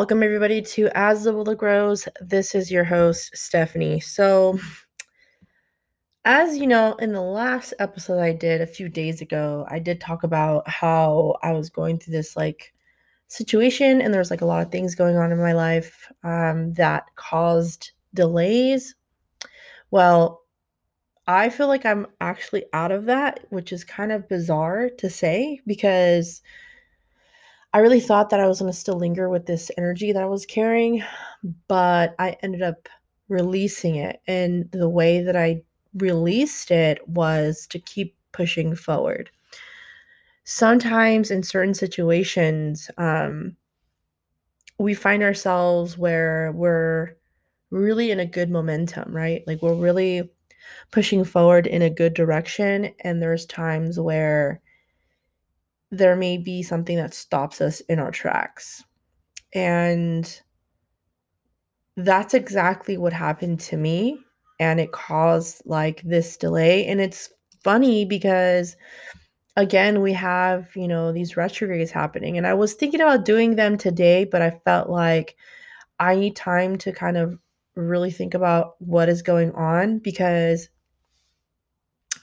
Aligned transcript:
Welcome, 0.00 0.22
everybody, 0.22 0.62
to 0.62 0.88
As 0.94 1.24
the 1.24 1.34
Willow 1.34 1.54
Grows. 1.54 2.08
This 2.22 2.54
is 2.54 2.70
your 2.70 2.84
host, 2.84 3.36
Stephanie. 3.36 4.00
So, 4.00 4.58
as 6.24 6.56
you 6.56 6.66
know, 6.66 6.94
in 6.94 7.12
the 7.12 7.20
last 7.20 7.74
episode 7.78 8.18
I 8.18 8.32
did 8.32 8.62
a 8.62 8.66
few 8.66 8.88
days 8.88 9.20
ago, 9.20 9.66
I 9.68 9.78
did 9.78 10.00
talk 10.00 10.22
about 10.22 10.66
how 10.66 11.36
I 11.42 11.52
was 11.52 11.68
going 11.68 11.98
through 11.98 12.12
this 12.12 12.34
like 12.34 12.72
situation, 13.28 14.00
and 14.00 14.14
there's 14.14 14.30
like 14.30 14.40
a 14.40 14.46
lot 14.46 14.64
of 14.64 14.72
things 14.72 14.94
going 14.94 15.18
on 15.18 15.32
in 15.32 15.38
my 15.38 15.52
life 15.52 16.10
um, 16.24 16.72
that 16.72 17.04
caused 17.16 17.90
delays. 18.14 18.94
Well, 19.90 20.44
I 21.26 21.50
feel 21.50 21.68
like 21.68 21.84
I'm 21.84 22.06
actually 22.22 22.64
out 22.72 22.90
of 22.90 23.04
that, 23.04 23.40
which 23.50 23.70
is 23.70 23.84
kind 23.84 24.12
of 24.12 24.30
bizarre 24.30 24.88
to 24.96 25.10
say 25.10 25.60
because 25.66 26.40
I 27.72 27.78
really 27.78 28.00
thought 28.00 28.30
that 28.30 28.40
I 28.40 28.48
was 28.48 28.60
going 28.60 28.72
to 28.72 28.76
still 28.76 28.96
linger 28.98 29.28
with 29.28 29.46
this 29.46 29.70
energy 29.78 30.12
that 30.12 30.22
I 30.22 30.26
was 30.26 30.44
carrying, 30.44 31.04
but 31.68 32.14
I 32.18 32.36
ended 32.42 32.62
up 32.62 32.88
releasing 33.28 33.96
it. 33.96 34.20
And 34.26 34.68
the 34.72 34.88
way 34.88 35.22
that 35.22 35.36
I 35.36 35.62
released 35.94 36.70
it 36.70 37.06
was 37.08 37.66
to 37.68 37.78
keep 37.78 38.16
pushing 38.32 38.74
forward. 38.74 39.30
Sometimes 40.44 41.30
in 41.30 41.42
certain 41.44 41.74
situations, 41.74 42.90
um, 42.98 43.56
we 44.78 44.94
find 44.94 45.22
ourselves 45.22 45.96
where 45.96 46.52
we're 46.52 47.16
really 47.70 48.10
in 48.10 48.18
a 48.18 48.26
good 48.26 48.50
momentum, 48.50 49.14
right? 49.14 49.44
Like 49.46 49.62
we're 49.62 49.74
really 49.74 50.28
pushing 50.90 51.24
forward 51.24 51.66
in 51.66 51.82
a 51.82 51.90
good 51.90 52.14
direction. 52.14 52.92
And 53.00 53.22
there's 53.22 53.46
times 53.46 54.00
where 54.00 54.60
there 55.90 56.16
may 56.16 56.38
be 56.38 56.62
something 56.62 56.96
that 56.96 57.14
stops 57.14 57.60
us 57.60 57.80
in 57.82 57.98
our 57.98 58.10
tracks. 58.10 58.84
And 59.54 60.40
that's 61.96 62.34
exactly 62.34 62.96
what 62.96 63.12
happened 63.12 63.60
to 63.60 63.76
me. 63.76 64.18
And 64.60 64.78
it 64.78 64.92
caused 64.92 65.62
like 65.64 66.02
this 66.02 66.36
delay. 66.36 66.86
And 66.86 67.00
it's 67.00 67.30
funny 67.64 68.04
because, 68.04 68.76
again, 69.56 70.00
we 70.00 70.12
have, 70.12 70.68
you 70.76 70.86
know, 70.86 71.12
these 71.12 71.36
retrogrades 71.36 71.90
happening. 71.90 72.36
And 72.36 72.46
I 72.46 72.54
was 72.54 72.74
thinking 72.74 73.00
about 73.00 73.24
doing 73.24 73.56
them 73.56 73.76
today, 73.76 74.24
but 74.24 74.42
I 74.42 74.60
felt 74.64 74.88
like 74.88 75.36
I 75.98 76.14
need 76.14 76.36
time 76.36 76.78
to 76.78 76.92
kind 76.92 77.16
of 77.16 77.38
really 77.74 78.10
think 78.10 78.34
about 78.34 78.74
what 78.78 79.08
is 79.08 79.22
going 79.22 79.52
on 79.52 79.98
because 79.98 80.68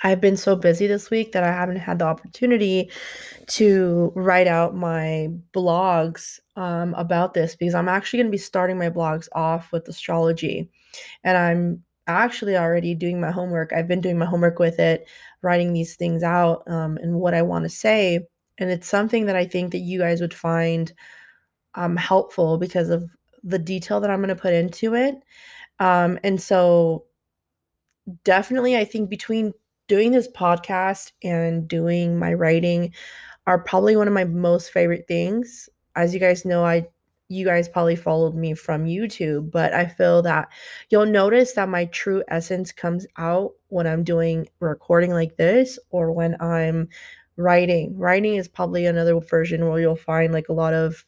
I've 0.03 0.21
been 0.21 0.37
so 0.37 0.55
busy 0.55 0.87
this 0.87 1.09
week 1.09 1.31
that 1.31 1.43
I 1.43 1.51
haven't 1.51 1.77
had 1.77 1.99
the 1.99 2.05
opportunity 2.05 2.91
to 3.47 4.11
write 4.15 4.47
out 4.47 4.75
my 4.75 5.29
blogs 5.53 6.39
um, 6.55 6.93
about 6.95 7.33
this 7.33 7.55
because 7.55 7.73
I'm 7.73 7.89
actually 7.89 8.17
going 8.17 8.27
to 8.27 8.31
be 8.31 8.37
starting 8.37 8.77
my 8.77 8.89
blogs 8.89 9.27
off 9.33 9.71
with 9.71 9.87
astrology. 9.87 10.69
And 11.23 11.37
I'm 11.37 11.83
actually 12.07 12.57
already 12.57 12.95
doing 12.95 13.19
my 13.19 13.31
homework. 13.31 13.73
I've 13.73 13.87
been 13.87 14.01
doing 14.01 14.17
my 14.17 14.25
homework 14.25 14.59
with 14.59 14.79
it, 14.79 15.07
writing 15.41 15.73
these 15.73 15.95
things 15.95 16.23
out 16.23 16.63
um, 16.67 16.97
and 17.01 17.15
what 17.15 17.33
I 17.33 17.41
want 17.41 17.63
to 17.63 17.69
say. 17.69 18.19
And 18.59 18.69
it's 18.69 18.87
something 18.87 19.25
that 19.25 19.35
I 19.35 19.45
think 19.45 19.71
that 19.71 19.79
you 19.79 19.99
guys 19.99 20.21
would 20.21 20.33
find 20.33 20.91
um, 21.75 21.95
helpful 21.95 22.57
because 22.57 22.89
of 22.89 23.09
the 23.43 23.59
detail 23.59 23.99
that 24.01 24.09
I'm 24.09 24.19
going 24.19 24.29
to 24.29 24.35
put 24.35 24.53
into 24.53 24.95
it. 24.95 25.15
Um, 25.79 26.19
and 26.23 26.41
so, 26.41 27.05
definitely, 28.23 28.75
I 28.77 28.83
think 28.85 29.09
between 29.09 29.53
doing 29.87 30.11
this 30.11 30.27
podcast 30.27 31.11
and 31.23 31.67
doing 31.67 32.17
my 32.17 32.33
writing 32.33 32.93
are 33.45 33.59
probably 33.59 33.95
one 33.95 34.07
of 34.07 34.13
my 34.13 34.25
most 34.25 34.71
favorite 34.71 35.07
things. 35.07 35.69
As 35.95 36.13
you 36.13 36.19
guys 36.19 36.45
know, 36.45 36.63
I 36.65 36.87
you 37.29 37.43
guys 37.43 37.67
probably 37.67 37.95
followed 37.95 38.35
me 38.35 38.53
from 38.53 38.85
YouTube, 38.85 39.51
but 39.51 39.73
I 39.73 39.85
feel 39.85 40.21
that 40.21 40.47
you'll 40.89 41.05
notice 41.05 41.53
that 41.53 41.67
my 41.67 41.85
true 41.85 42.23
essence 42.29 42.71
comes 42.71 43.05
out 43.17 43.51
when 43.67 43.85
I'm 43.85 44.03
doing 44.03 44.47
recording 44.61 45.11
like 45.11 45.35
this 45.35 45.77
or 45.89 46.11
when 46.13 46.39
I'm 46.41 46.87
writing. 47.35 47.97
Writing 47.97 48.35
is 48.35 48.47
probably 48.47 48.85
another 48.85 49.19
version 49.19 49.67
where 49.67 49.79
you'll 49.79 49.97
find 49.97 50.31
like 50.31 50.47
a 50.47 50.53
lot 50.53 50.73
of 50.73 51.05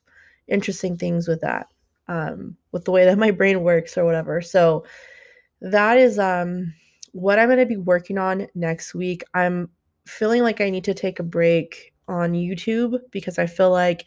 interesting 0.49 0.97
things 0.97 1.27
with 1.27 1.39
that. 1.41 1.67
Um, 2.09 2.57
with 2.71 2.85
the 2.85 2.91
way 2.91 3.05
that 3.05 3.17
my 3.17 3.31
brain 3.31 3.63
works 3.63 3.97
or 3.97 4.03
whatever. 4.03 4.41
So 4.41 4.83
that 5.61 5.97
is 5.97 6.19
um 6.19 6.73
what 7.11 7.39
I'm 7.39 7.47
going 7.47 7.59
to 7.59 7.65
be 7.65 7.77
working 7.77 8.17
on 8.17 8.47
next 8.55 8.93
week, 8.93 9.23
I'm 9.33 9.69
feeling 10.05 10.43
like 10.43 10.61
I 10.61 10.69
need 10.69 10.83
to 10.85 10.93
take 10.93 11.19
a 11.19 11.23
break 11.23 11.93
on 12.07 12.33
YouTube 12.33 12.99
because 13.11 13.37
I 13.37 13.45
feel 13.45 13.71
like 13.71 14.05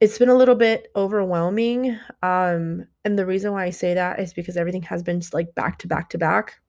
it's 0.00 0.18
been 0.18 0.28
a 0.28 0.34
little 0.34 0.54
bit 0.54 0.88
overwhelming. 0.94 1.98
Um, 2.22 2.86
and 3.04 3.18
the 3.18 3.26
reason 3.26 3.52
why 3.52 3.64
I 3.64 3.70
say 3.70 3.94
that 3.94 4.20
is 4.20 4.34
because 4.34 4.56
everything 4.56 4.82
has 4.82 5.02
been 5.02 5.22
like 5.32 5.54
back 5.54 5.78
to 5.78 5.88
back 5.88 6.10
to 6.10 6.18
back. 6.18 6.60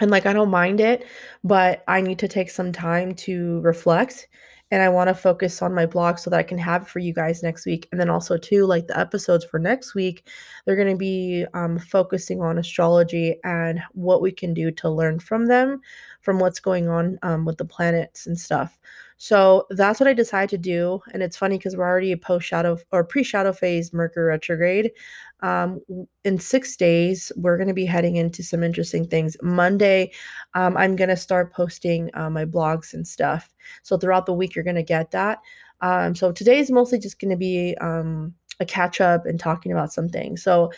And 0.00 0.10
like 0.10 0.26
I 0.26 0.32
don't 0.32 0.50
mind 0.50 0.80
it, 0.80 1.06
but 1.42 1.82
I 1.88 2.00
need 2.00 2.20
to 2.20 2.28
take 2.28 2.50
some 2.50 2.70
time 2.70 3.14
to 3.16 3.60
reflect 3.62 4.28
and 4.70 4.82
I 4.82 4.88
want 4.88 5.08
to 5.08 5.14
focus 5.14 5.62
on 5.62 5.74
my 5.74 5.86
blog 5.86 6.18
so 6.18 6.30
that 6.30 6.38
I 6.38 6.42
can 6.42 6.58
have 6.58 6.82
it 6.82 6.88
for 6.88 6.98
you 6.98 7.14
guys 7.14 7.42
next 7.42 7.64
week. 7.64 7.88
And 7.90 8.00
then 8.00 8.10
also 8.10 8.36
too, 8.36 8.66
like 8.66 8.86
the 8.86 8.98
episodes 8.98 9.44
for 9.44 9.58
next 9.58 9.94
week, 9.94 10.28
they're 10.64 10.76
going 10.76 10.92
to 10.92 10.96
be 10.96 11.46
um, 11.54 11.78
focusing 11.78 12.42
on 12.42 12.58
astrology 12.58 13.36
and 13.44 13.80
what 13.92 14.20
we 14.20 14.30
can 14.30 14.52
do 14.52 14.70
to 14.72 14.90
learn 14.90 15.20
from 15.20 15.46
them, 15.46 15.80
from 16.20 16.38
what's 16.38 16.60
going 16.60 16.88
on 16.88 17.18
um, 17.22 17.44
with 17.44 17.56
the 17.56 17.64
planets 17.64 18.26
and 18.26 18.38
stuff. 18.38 18.78
So 19.16 19.66
that's 19.70 19.98
what 19.98 20.08
I 20.08 20.12
decided 20.12 20.50
to 20.50 20.58
do. 20.58 21.00
And 21.12 21.22
it's 21.22 21.36
funny 21.36 21.58
because 21.58 21.76
we're 21.76 21.88
already 21.88 22.12
a 22.12 22.16
post 22.16 22.46
shadow 22.46 22.78
or 22.92 23.02
pre 23.02 23.24
shadow 23.24 23.52
phase 23.52 23.92
Mercury 23.92 24.28
retrograde. 24.28 24.92
Um, 25.40 25.80
in 26.24 26.38
six 26.38 26.76
days, 26.76 27.30
we're 27.36 27.56
going 27.56 27.68
to 27.68 27.74
be 27.74 27.86
heading 27.86 28.16
into 28.16 28.42
some 28.42 28.62
interesting 28.62 29.06
things. 29.06 29.36
Monday, 29.42 30.12
um, 30.54 30.76
I'm 30.76 30.96
going 30.96 31.10
to 31.10 31.16
start 31.16 31.52
posting 31.52 32.10
uh, 32.14 32.30
my 32.30 32.44
blogs 32.44 32.94
and 32.94 33.06
stuff. 33.06 33.48
So 33.82 33.96
throughout 33.96 34.26
the 34.26 34.32
week, 34.32 34.54
you're 34.54 34.64
going 34.64 34.76
to 34.76 34.82
get 34.82 35.10
that. 35.12 35.38
Um, 35.80 36.14
so 36.14 36.32
today 36.32 36.58
is 36.58 36.70
mostly 36.70 36.98
just 36.98 37.20
going 37.20 37.30
to 37.30 37.36
be 37.36 37.76
um, 37.80 38.34
a 38.60 38.64
catch 38.64 39.00
up 39.00 39.26
and 39.26 39.38
talking 39.38 39.72
about 39.72 39.92
some 39.92 40.08
things. 40.08 40.42
So 40.42 40.72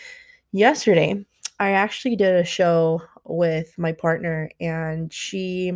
yesterday, 0.52 1.24
I 1.58 1.70
actually 1.70 2.16
did 2.16 2.34
a 2.34 2.44
show 2.44 3.02
with 3.24 3.78
my 3.78 3.92
partner, 3.92 4.50
and 4.60 5.12
she 5.12 5.72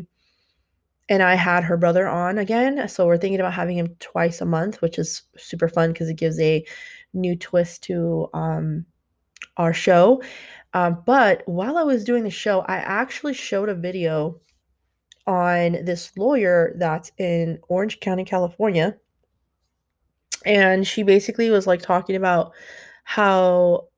and 1.08 1.22
I 1.22 1.34
had 1.34 1.64
her 1.64 1.76
brother 1.76 2.08
on 2.08 2.38
again. 2.38 2.88
So 2.88 3.06
we're 3.06 3.18
thinking 3.18 3.40
about 3.40 3.52
having 3.52 3.78
him 3.78 3.94
twice 4.00 4.40
a 4.40 4.46
month, 4.46 4.80
which 4.80 4.98
is 4.98 5.22
super 5.36 5.68
fun 5.68 5.92
because 5.92 6.08
it 6.08 6.16
gives 6.16 6.40
a 6.40 6.64
new 7.14 7.36
twist 7.36 7.82
to 7.84 8.28
um, 8.34 8.84
our 9.56 9.72
show. 9.72 10.22
Um, 10.72 11.02
but 11.06 11.42
while 11.46 11.78
I 11.78 11.82
was 11.82 12.04
doing 12.04 12.24
the 12.24 12.30
show, 12.30 12.60
I 12.62 12.76
actually 12.76 13.34
showed 13.34 13.68
a 13.68 13.74
video 13.74 14.40
on 15.26 15.84
this 15.84 16.16
lawyer 16.16 16.74
that's 16.76 17.12
in 17.18 17.58
Orange 17.68 18.00
County, 18.00 18.24
California. 18.24 18.96
And 20.44 20.86
she 20.86 21.02
basically 21.02 21.48
was 21.48 21.66
like 21.66 21.80
talking 21.80 22.16
about 22.16 22.52
how 23.04 23.88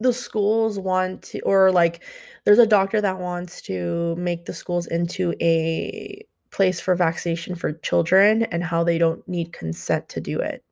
the 0.00 0.12
schools 0.12 0.78
want 0.78 1.22
to, 1.22 1.40
or 1.40 1.70
like 1.70 2.02
there's 2.44 2.58
a 2.58 2.66
doctor 2.66 3.00
that 3.00 3.20
wants 3.20 3.62
to 3.62 4.16
make 4.16 4.44
the 4.44 4.52
schools 4.52 4.86
into 4.88 5.32
a 5.40 6.26
place 6.50 6.80
for 6.80 6.94
vaccination 6.94 7.54
for 7.54 7.72
children 7.72 8.42
and 8.44 8.62
how 8.62 8.84
they 8.84 8.98
don't 8.98 9.26
need 9.26 9.52
consent 9.52 10.08
to 10.08 10.20
do 10.20 10.38
it 10.38 10.62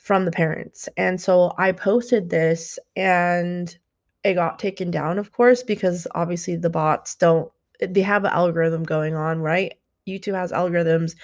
from 0.00 0.24
the 0.24 0.30
parents. 0.30 0.88
And 0.96 1.20
so 1.20 1.52
I 1.58 1.72
posted 1.72 2.30
this 2.30 2.78
and 2.96 3.76
it 4.24 4.34
got 4.34 4.58
taken 4.58 4.90
down, 4.90 5.18
of 5.18 5.32
course, 5.32 5.62
because 5.62 6.06
obviously 6.14 6.56
the 6.56 6.70
bots 6.70 7.14
don't, 7.14 7.50
they 7.80 8.02
have 8.02 8.24
an 8.24 8.32
algorithm 8.32 8.82
going 8.82 9.14
on, 9.14 9.40
right? 9.40 9.74
YouTube 10.08 10.34
has 10.34 10.52
algorithms, 10.52 11.14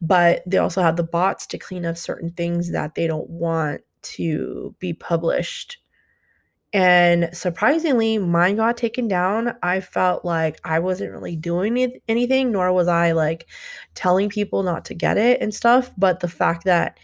but 0.00 0.42
they 0.46 0.58
also 0.58 0.82
have 0.82 0.96
the 0.96 1.04
bots 1.04 1.46
to 1.46 1.58
clean 1.58 1.86
up 1.86 1.96
certain 1.96 2.30
things 2.30 2.72
that 2.72 2.94
they 2.94 3.06
don't 3.06 3.28
want 3.30 3.82
to 4.02 4.74
be 4.80 4.92
published 4.92 5.78
and 6.72 7.28
surprisingly, 7.34 8.16
mine 8.16 8.56
got 8.56 8.78
taken 8.78 9.06
down. 9.06 9.54
I 9.62 9.80
felt 9.80 10.24
like 10.24 10.58
I 10.64 10.78
wasn't 10.78 11.12
really 11.12 11.36
doing 11.36 12.00
anything, 12.08 12.50
nor 12.50 12.72
was 12.72 12.88
I 12.88 13.12
like 13.12 13.46
telling 13.94 14.30
people 14.30 14.62
not 14.62 14.86
to 14.86 14.94
get 14.94 15.18
it 15.18 15.42
and 15.42 15.54
stuff. 15.54 15.90
But 15.98 16.20
the 16.20 16.28
fact 16.28 16.64
that 16.64 16.98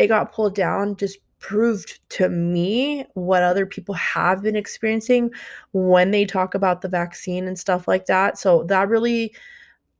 it 0.00 0.08
got 0.08 0.32
pulled 0.32 0.54
down 0.54 0.96
just 0.96 1.18
proved 1.38 2.00
to 2.10 2.28
me 2.28 3.04
what 3.14 3.42
other 3.42 3.66
people 3.66 3.94
have 3.94 4.42
been 4.42 4.56
experiencing 4.56 5.30
when 5.72 6.10
they 6.10 6.24
talk 6.24 6.54
about 6.54 6.80
the 6.80 6.88
vaccine 6.88 7.46
and 7.46 7.58
stuff 7.58 7.86
like 7.86 8.06
that. 8.06 8.38
So 8.38 8.64
that 8.64 8.88
really 8.88 9.34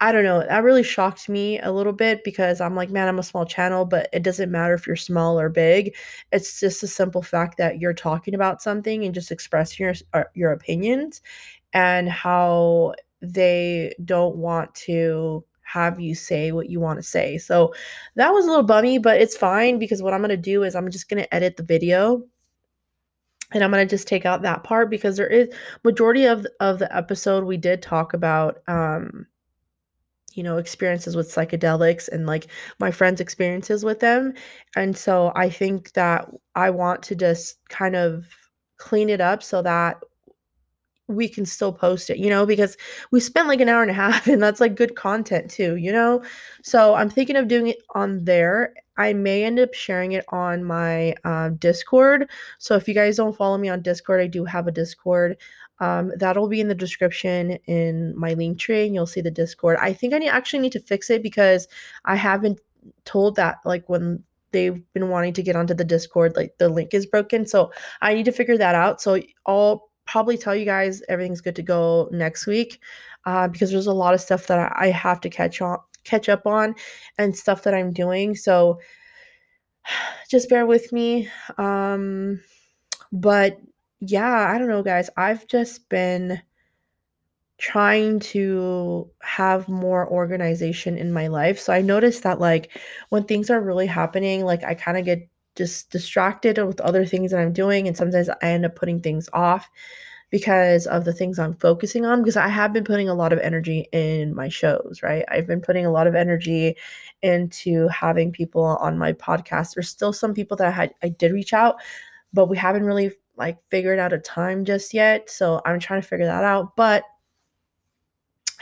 I 0.03 0.13
don't 0.13 0.25
know. 0.25 0.41
That 0.41 0.65
really 0.65 0.83
shocked 0.83 1.29
me 1.29 1.59
a 1.61 1.71
little 1.71 1.93
bit 1.93 2.25
because 2.25 2.63
I'm 2.63 2.75
like, 2.75 2.89
man, 2.89 3.07
I'm 3.07 3.19
a 3.19 3.23
small 3.23 3.45
channel, 3.45 3.85
but 3.85 4.09
it 4.15 4.23
doesn't 4.23 4.51
matter 4.51 4.73
if 4.73 4.87
you're 4.87 4.97
small 4.97 5.39
or 5.39 5.51
big. 5.51 5.95
It's 6.33 6.59
just 6.59 6.83
a 6.83 6.87
simple 6.87 7.21
fact 7.21 7.59
that 7.59 7.81
you're 7.81 7.93
talking 7.93 8.35
about 8.35 8.63
something 8.63 9.05
and 9.05 9.15
just 9.15 9.31
expressing 9.31 9.85
your 9.85 9.95
uh, 10.15 10.25
your 10.35 10.53
opinions 10.53 11.21
and 11.75 12.09
how 12.09 12.95
they 13.21 13.95
don't 14.03 14.37
want 14.37 14.75
to 14.75 15.45
have 15.73 16.01
you 16.01 16.15
say 16.15 16.53
what 16.53 16.69
you 16.69 16.81
want 16.81 16.99
to 16.99 17.03
say. 17.03 17.39
So 17.39 17.73
that 18.17 18.33
was 18.33 18.45
a 18.45 18.49
little 18.49 18.65
bummy, 18.65 18.99
but 18.99 19.21
it's 19.21 19.37
fine 19.37 19.79
because 19.79 20.03
what 20.03 20.13
I'm 20.13 20.21
going 20.21 20.31
to 20.31 20.37
do 20.37 20.63
is 20.63 20.75
I'm 20.75 20.91
just 20.91 21.09
going 21.09 21.23
to 21.23 21.35
edit 21.35 21.57
the 21.57 21.63
video 21.63 22.23
and 23.53 23.63
I'm 23.63 23.71
going 23.71 23.87
to 23.87 23.91
just 23.91 24.09
take 24.09 24.27
out 24.27 24.43
that 24.43 24.65
part 24.65 24.91
because 24.91 25.17
there 25.17 25.27
is 25.29 25.49
majority 25.85 26.25
of 26.25 26.47
of 26.61 26.79
the 26.79 26.95
episode 26.95 27.45
we 27.45 27.57
did 27.57 27.83
talk 27.83 28.15
about 28.15 28.63
um 28.69 29.27
you 30.35 30.43
know 30.43 30.59
experiences 30.59 31.17
with 31.17 31.33
psychedelics 31.33 32.09
and 32.09 32.27
like 32.27 32.49
my 32.79 32.91
friends 32.91 33.21
experiences 33.21 33.85
with 33.85 34.01
them 34.01 34.33
and 34.77 34.97
so 34.97 35.33
I 35.35 35.51
think 35.51 35.93
that 35.93 36.29
I 36.55 36.71
want 36.71 37.03
to 37.05 37.15
just 37.15 37.59
kind 37.69 37.97
of 37.97 38.27
clean 38.79 39.11
it 39.11 39.21
up 39.21 39.43
so 39.43 39.63
that 39.63 39.99
we 41.11 41.29
can 41.29 41.45
still 41.45 41.73
post 41.73 42.11
it, 42.11 42.19
you 42.19 42.31
know, 42.31 42.47
because 42.47 42.77
we 43.11 43.21
spent 43.21 43.49
like 43.49 43.61
an 43.61 43.69
hour 43.69 43.83
and 43.83 43.91
a 43.91 43.95
half 43.95 44.27
and 44.29 44.43
that's 44.43 44.61
like 44.61 44.75
good 44.75 44.97
content 44.97 45.51
too, 45.51 45.77
you 45.77 45.93
know? 45.93 46.23
So 46.63 46.95
I'm 46.95 47.11
thinking 47.11 47.37
of 47.37 47.49
doing 47.49 47.69
it 47.69 47.79
on 47.95 48.25
there. 48.25 48.75
I 48.97 49.13
may 49.13 49.45
end 49.45 49.59
up 49.59 49.73
sharing 49.73 50.13
it 50.13 50.25
on 50.29 50.65
my 50.65 51.15
uh, 51.25 51.51
Discord. 51.51 52.31
So 52.59 52.77
if 52.77 52.87
you 52.87 52.95
guys 52.95 53.17
don't 53.17 53.37
follow 53.37 53.57
me 53.57 53.69
on 53.69 53.83
Discord, 53.83 54.21
I 54.21 54.27
do 54.27 54.45
have 54.45 54.67
a 54.67 54.73
Discord. 54.73 55.37
Um, 55.81 56.13
that'll 56.17 56.49
be 56.49 56.61
in 56.61 56.69
the 56.69 56.75
description 56.75 57.53
in 57.67 58.15
my 58.17 58.35
link 58.35 58.59
tree 58.59 58.85
and 58.85 58.95
you'll 58.95 59.07
see 59.07 59.23
the 59.23 59.31
Discord. 59.31 59.79
I 59.81 59.95
think 59.95 60.13
I 60.13 60.19
need, 60.19 60.29
actually 60.29 60.59
need 60.59 60.73
to 60.73 60.81
fix 60.81 61.09
it 61.09 61.23
because 61.23 61.67
I 62.05 62.17
haven't 62.17 62.61
told 63.07 63.37
that 63.37 63.59
like 63.65 63.89
when 63.89 64.23
they've 64.53 64.83
been 64.93 65.09
wanting 65.09 65.33
to 65.35 65.43
get 65.43 65.57
onto 65.57 65.75
the 65.75 65.85
Discord, 65.85 66.37
like 66.37 66.55
the 66.59 66.69
link 66.69 66.93
is 66.93 67.07
broken. 67.07 67.47
So 67.47 67.73
I 68.03 68.15
need 68.15 68.25
to 68.27 68.33
figure 68.33 68.59
that 68.59 68.75
out. 68.75 69.01
So 69.01 69.21
I'll 69.47 69.90
probably 70.11 70.37
tell 70.37 70.57
you 70.57 70.65
guys 70.65 71.03
everything's 71.09 71.41
good 71.41 71.55
to 71.55 71.63
go 71.63 72.09
next 72.11 72.47
week 72.47 72.81
uh, 73.27 73.47
because 73.47 73.71
there's 73.71 73.87
a 73.87 73.93
lot 73.93 74.13
of 74.13 74.21
stuff 74.21 74.49
that 74.49 74.73
I 74.77 74.89
have 74.89 75.21
to 75.21 75.31
catch 75.31 75.63
on 75.63 75.79
catch 76.03 76.29
up 76.29 76.47
on 76.47 76.75
and 77.19 77.37
stuff 77.37 77.63
that 77.63 77.75
I'm 77.75 77.93
doing. 77.93 78.35
So 78.35 78.81
just 80.31 80.49
bear 80.49 80.67
with 80.67 80.93
me. 80.93 81.29
Um, 81.59 82.41
but 83.13 83.59
yeah, 84.01 84.51
I 84.53 84.59
don't 84.59 84.69
know, 84.69 84.83
guys. 84.83 85.11
I've 85.17 85.47
just 85.47 85.89
been 85.89 86.41
trying 87.59 88.19
to 88.19 89.09
have 89.21 89.69
more 89.69 90.09
organization 90.09 90.97
in 90.97 91.13
my 91.13 91.29
life. 91.29 91.59
So 91.59 91.73
I 91.73 91.83
noticed 91.83 92.23
that 92.23 92.41
like 92.41 92.77
when 93.11 93.25
things 93.25 93.51
are 93.51 93.61
really 93.61 93.87
happening, 93.87 94.45
like 94.45 94.65
I 94.65 94.75
kind 94.75 94.97
of 94.97 95.05
get 95.05 95.29
just 95.61 95.91
distracted 95.91 96.57
with 96.65 96.81
other 96.81 97.05
things 97.05 97.31
that 97.31 97.41
I'm 97.41 97.53
doing. 97.53 97.87
And 97.87 97.95
sometimes 97.95 98.31
I 98.31 98.37
end 98.41 98.65
up 98.65 98.77
putting 98.77 98.99
things 98.99 99.29
off 99.35 99.69
because 100.31 100.87
of 100.87 101.05
the 101.05 101.13
things 101.13 101.39
I'm 101.39 101.53
focusing 101.55 102.07
on. 102.07 102.23
Because 102.23 102.39
I 102.39 102.49
have 102.49 102.73
been 102.73 102.85
putting 102.85 103.11
a 103.11 103.15
lot 103.15 103.35
of 103.35 103.39
energy 103.41 103.87
in 103.93 104.35
my 104.35 104.49
shows, 104.49 105.01
right? 105.03 105.23
I've 105.29 105.47
been 105.47 105.61
putting 105.61 105.85
a 105.85 105.91
lot 105.91 106.07
of 106.07 106.15
energy 106.15 106.77
into 107.21 107.89
having 107.89 108.33
people 108.33 108.65
on 108.65 108.97
my 108.97 109.13
podcast. 109.13 109.75
There's 109.75 109.91
still 109.91 110.15
some 110.15 110.33
people 110.33 110.57
that 110.57 110.69
I 110.69 110.71
had 110.71 110.95
I 111.03 111.11
did 111.11 111.33
reach 111.33 111.53
out, 111.53 111.77
but 112.33 112.47
we 112.47 112.57
haven't 112.57 112.85
really 112.85 113.13
like 113.37 113.59
figured 113.71 113.99
out 113.99 114.15
a 114.15 114.19
time 114.19 114.65
just 114.65 114.95
yet. 114.95 115.29
So 115.29 115.61
I'm 115.67 115.79
trying 115.79 116.01
to 116.01 116.09
figure 116.09 116.27
that 116.27 116.43
out. 116.43 116.75
But 116.75 117.05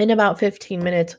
in 0.00 0.10
about 0.10 0.40
15 0.40 0.82
minutes, 0.82 1.14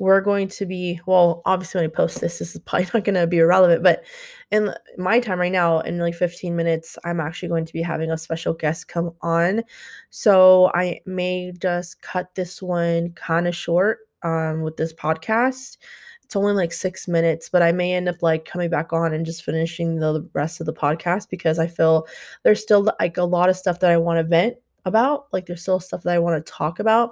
we're 0.00 0.22
going 0.22 0.48
to 0.48 0.64
be 0.66 0.98
well 1.06 1.42
obviously 1.44 1.78
when 1.78 1.88
i 1.88 1.92
post 1.92 2.20
this 2.20 2.38
this 2.38 2.54
is 2.54 2.60
probably 2.62 2.88
not 2.94 3.04
going 3.04 3.14
to 3.14 3.26
be 3.26 3.38
irrelevant 3.38 3.84
but 3.84 4.02
in 4.50 4.74
my 4.98 5.20
time 5.20 5.38
right 5.38 5.52
now 5.52 5.78
in 5.80 5.98
like 5.98 6.14
15 6.14 6.56
minutes 6.56 6.98
i'm 7.04 7.20
actually 7.20 7.48
going 7.48 7.66
to 7.66 7.72
be 7.72 7.82
having 7.82 8.10
a 8.10 8.18
special 8.18 8.52
guest 8.52 8.88
come 8.88 9.12
on. 9.20 9.62
So 10.08 10.72
i 10.74 11.00
may 11.06 11.52
just 11.52 12.02
cut 12.02 12.34
this 12.34 12.60
one 12.60 13.12
kind 13.12 13.46
of 13.46 13.54
short 13.54 13.98
um, 14.22 14.62
with 14.62 14.76
this 14.76 14.92
podcast. 14.92 15.78
It's 16.24 16.36
only 16.36 16.52
like 16.52 16.72
six 16.72 17.06
minutes 17.06 17.48
but 17.48 17.60
i 17.60 17.72
may 17.72 17.92
end 17.92 18.08
up 18.08 18.22
like 18.22 18.44
coming 18.44 18.70
back 18.70 18.92
on 18.92 19.12
and 19.12 19.26
just 19.26 19.44
finishing 19.44 19.96
the 19.96 20.28
rest 20.32 20.60
of 20.60 20.66
the 20.66 20.72
podcast 20.72 21.28
because 21.28 21.58
i 21.58 21.66
feel 21.66 22.06
there's 22.44 22.62
still 22.62 22.88
like 23.00 23.16
a 23.16 23.24
lot 23.24 23.48
of 23.48 23.56
stuff 23.56 23.80
that 23.80 23.90
i 23.90 23.96
want 23.96 24.18
to 24.18 24.22
vent 24.22 24.56
about 24.84 25.26
like 25.32 25.46
there's 25.46 25.62
still 25.62 25.80
stuff 25.80 26.04
that 26.04 26.14
i 26.14 26.18
want 26.18 26.46
to 26.46 26.52
talk 26.52 26.78
about. 26.78 27.10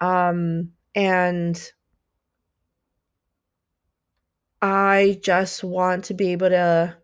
Um 0.00 0.70
and 0.94 1.70
I 4.66 5.20
just 5.22 5.62
want 5.62 6.04
to 6.06 6.14
be 6.14 6.32
able 6.32 6.48
to, 6.48 6.96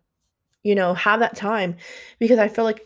you 0.63 0.75
know, 0.75 0.93
have 0.95 1.21
that 1.21 1.35
time 1.35 1.77
because 2.19 2.37
I 2.37 2.49
feel 2.49 2.65
like 2.65 2.85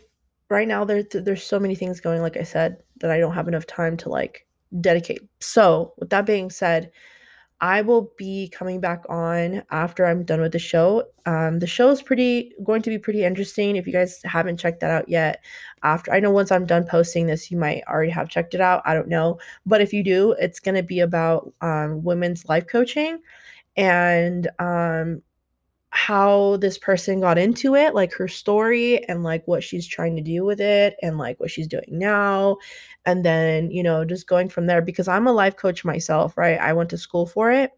right 0.50 0.68
now 0.68 0.84
there's 0.84 1.06
there's 1.10 1.42
so 1.42 1.58
many 1.58 1.74
things 1.74 2.00
going 2.00 2.22
like 2.22 2.36
I 2.36 2.44
said 2.44 2.76
that 3.00 3.10
I 3.10 3.18
don't 3.18 3.34
have 3.34 3.48
enough 3.48 3.66
time 3.66 3.96
to 3.98 4.08
like 4.08 4.46
dedicate. 4.80 5.22
So, 5.40 5.94
with 5.98 6.10
that 6.10 6.26
being 6.26 6.48
said, 6.48 6.92
I 7.60 7.82
will 7.82 8.12
be 8.16 8.50
coming 8.50 8.80
back 8.80 9.02
on 9.08 9.64
after 9.72 10.06
I'm 10.06 10.24
done 10.24 10.40
with 10.40 10.52
the 10.52 10.60
show. 10.60 11.02
Um, 11.26 11.58
the 11.58 11.66
show 11.66 11.90
is 11.90 12.00
pretty 12.00 12.52
going 12.62 12.82
to 12.82 12.90
be 12.90 12.98
pretty 12.98 13.24
interesting. 13.24 13.74
If 13.74 13.84
you 13.84 13.92
guys 13.92 14.20
haven't 14.24 14.58
checked 14.58 14.78
that 14.80 14.92
out 14.92 15.08
yet, 15.08 15.44
after 15.82 16.12
I 16.12 16.20
know 16.20 16.30
once 16.30 16.52
I'm 16.52 16.66
done 16.66 16.86
posting 16.86 17.26
this, 17.26 17.50
you 17.50 17.58
might 17.58 17.82
already 17.88 18.12
have 18.12 18.28
checked 18.28 18.54
it 18.54 18.60
out. 18.60 18.82
I 18.84 18.94
don't 18.94 19.08
know, 19.08 19.40
but 19.66 19.80
if 19.80 19.92
you 19.92 20.04
do, 20.04 20.36
it's 20.38 20.60
going 20.60 20.76
to 20.76 20.84
be 20.84 21.00
about 21.00 21.52
um, 21.62 22.04
women's 22.04 22.48
life 22.48 22.68
coaching 22.68 23.18
and 23.78 24.50
um 24.58 25.22
how 25.90 26.58
this 26.58 26.78
person 26.78 27.20
got 27.20 27.38
into 27.38 27.74
it, 27.76 27.94
like 27.94 28.12
her 28.14 28.28
story 28.28 29.04
and 29.08 29.24
like 29.24 29.46
what 29.48 29.64
she's 29.64 29.86
trying 29.88 30.16
to 30.16 30.22
do 30.22 30.44
with 30.44 30.60
it 30.60 30.96
and 31.02 31.18
like 31.18 31.40
what 31.40 31.50
she's 31.50 31.68
doing 31.68 31.84
now. 31.90 32.58
And 33.06 33.24
then, 33.24 33.70
you 33.70 33.82
know, 33.82 34.04
just 34.04 34.28
going 34.28 34.50
from 34.50 34.66
there 34.66 34.82
because 34.82 35.08
I'm 35.08 35.26
a 35.26 35.32
life 35.32 35.56
coach 35.56 35.84
myself, 35.84 36.36
right? 36.38 36.60
I 36.60 36.74
went 36.74 36.90
to 36.90 36.98
school 36.98 37.26
for 37.26 37.50
it. 37.52 37.72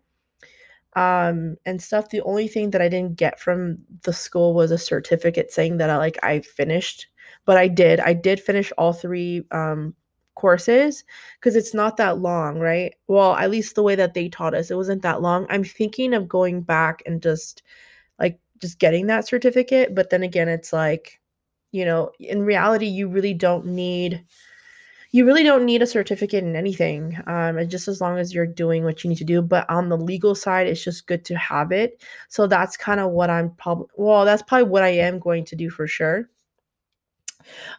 Um 0.97 1.57
and 1.67 1.81
stuff. 1.81 2.09
The 2.11 2.23
only 2.23 2.49
thing 2.49 2.71
that 2.71 2.83
I 2.83 2.89
didn't 2.89 3.17
get 3.17 3.39
from 3.41 3.79
the 4.03 4.13
school 4.13 4.55
was 4.55 4.73
a 4.73 4.79
certificate 4.79 5.53
saying 5.53 5.79
that 5.79 5.91
I 5.91 5.97
like 5.99 6.19
I 6.25 6.41
finished, 6.41 7.07
but 7.45 7.57
I 7.57 7.69
did. 7.69 8.01
I 8.01 8.13
did 8.13 8.41
finish 8.41 8.73
all 8.77 8.93
three 8.93 9.45
um 9.53 9.95
courses 10.41 11.05
because 11.39 11.55
it's 11.55 11.75
not 11.75 11.97
that 11.99 12.19
long, 12.19 12.59
right? 12.59 12.95
Well, 13.09 13.35
at 13.35 13.51
least 13.51 13.75
the 13.75 13.83
way 13.83 13.95
that 13.97 14.15
they 14.15 14.29
taught 14.29 14.55
us, 14.55 14.71
it 14.71 14.77
wasn't 14.77 15.03
that 15.03 15.21
long. 15.21 15.47
I'm 15.51 15.65
thinking 15.65 16.15
of 16.15 16.29
going 16.29 16.63
back 16.63 17.03
and 17.07 17.23
just 17.23 17.63
like 18.19 18.39
just 18.59 18.79
getting 18.79 19.07
that 19.09 19.29
certificate, 19.29 19.95
but 19.95 20.11
then 20.11 20.23
again, 20.23 20.49
it's 20.49 20.73
like, 20.73 21.21
you 21.73 21.85
know, 21.85 22.11
in 22.19 22.43
reality, 22.43 22.87
you 22.87 23.09
really 23.09 23.35
don't 23.35 23.67
need 23.67 24.25
you 25.13 25.25
really 25.27 25.43
don't 25.43 25.65
need 25.65 25.83
a 25.83 25.87
certificate 25.87 26.45
in 26.45 26.55
anything 26.55 27.19
um, 27.27 27.59
just 27.69 27.89
as 27.89 28.01
long 28.01 28.19
as 28.19 28.33
you're 28.33 28.47
doing 28.47 28.85
what 28.85 29.03
you 29.03 29.11
need 29.11 29.19
to 29.19 29.25
do 29.25 29.43
but 29.43 29.69
on 29.69 29.89
the 29.89 29.97
legal 29.97 30.35
side 30.35 30.67
it's 30.67 30.85
just 30.85 31.07
good 31.07 31.25
to 31.25 31.35
have 31.37 31.73
it 31.73 32.03
so 32.29 32.47
that's 32.47 32.77
kind 32.77 33.01
of 33.01 33.11
what 33.11 33.29
i'm 33.31 33.51
probably 33.57 33.87
well 33.97 34.25
that's 34.25 34.43
probably 34.43 34.69
what 34.69 34.83
i 34.83 34.89
am 34.89 35.19
going 35.19 35.45
to 35.45 35.57
do 35.57 35.69
for 35.69 35.87
sure 35.87 36.29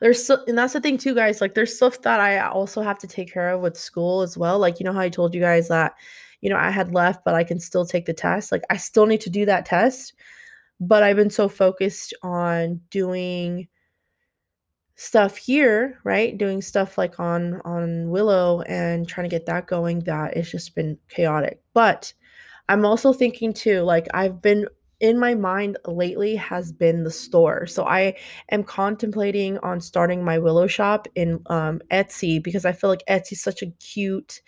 there's 0.02 0.26
so, 0.26 0.44
and 0.48 0.58
that's 0.58 0.74
the 0.74 0.82
thing 0.82 0.98
too, 0.98 1.16
guys. 1.16 1.42
Like, 1.42 1.54
there's 1.54 1.76
stuff 1.76 2.02
that 2.02 2.20
I 2.20 2.40
also 2.40 2.82
have 2.82 3.00
to 3.00 3.08
take 3.08 3.32
care 3.32 3.52
of 3.52 3.62
with 3.62 3.78
school 3.78 4.22
as 4.22 4.38
well. 4.38 4.60
Like, 4.60 4.80
you 4.80 4.86
know 4.86 4.94
how 4.94 5.02
I 5.02 5.10
told 5.10 5.34
you 5.34 5.42
guys 5.42 5.68
that, 5.70 5.94
you 6.42 6.50
know, 6.50 6.58
I 6.58 6.72
had 6.72 6.94
left, 6.94 7.24
but 7.24 7.36
I 7.36 7.44
can 7.44 7.60
still 7.60 7.86
take 7.86 8.06
the 8.06 8.14
test. 8.14 8.52
Like, 8.52 8.64
I 8.70 8.78
still 8.78 9.06
need 9.06 9.22
to 9.22 9.30
do 9.30 9.46
that 9.46 9.66
test, 9.66 10.14
but 10.80 11.04
I've 11.04 11.16
been 11.16 11.30
so 11.30 11.48
focused 11.48 12.14
on 12.24 12.82
doing 12.90 13.68
stuff 14.96 15.36
here, 15.36 15.98
right? 16.04 16.38
Doing 16.38 16.62
stuff 16.62 16.98
like 16.98 17.20
on 17.20 17.60
on 17.66 18.10
Willow 18.12 18.62
and 18.62 19.08
trying 19.08 19.28
to 19.28 19.36
get 19.36 19.48
that 19.48 19.66
going 19.66 20.02
that 20.02 20.38
it's 20.38 20.52
just 20.52 20.76
been 20.76 20.98
chaotic. 21.10 21.60
But 21.74 22.14
I'm 22.70 22.86
also 22.86 23.12
thinking 23.12 23.52
too, 23.52 23.82
like 23.82 24.08
I've 24.14 24.42
been 24.42 24.68
in 25.02 25.20
my 25.20 25.34
mind 25.34 25.78
lately 25.86 26.36
has 26.36 26.72
been 26.72 27.04
the 27.04 27.12
store. 27.12 27.66
So 27.66 27.84
I 27.86 28.16
am 28.52 28.64
contemplating 28.64 29.58
on 29.60 29.82
starting 29.82 30.24
my 30.24 30.38
Willow 30.38 30.68
shop 30.68 31.08
in 31.16 31.42
um, 31.48 31.82
Etsy 31.92 32.42
because 32.42 32.66
I 32.66 32.72
feel 32.72 32.90
like 32.90 33.04
Etsy 33.10 33.34
is 33.34 33.42
such 33.42 33.64
a 33.64 33.72
cute 33.80 34.42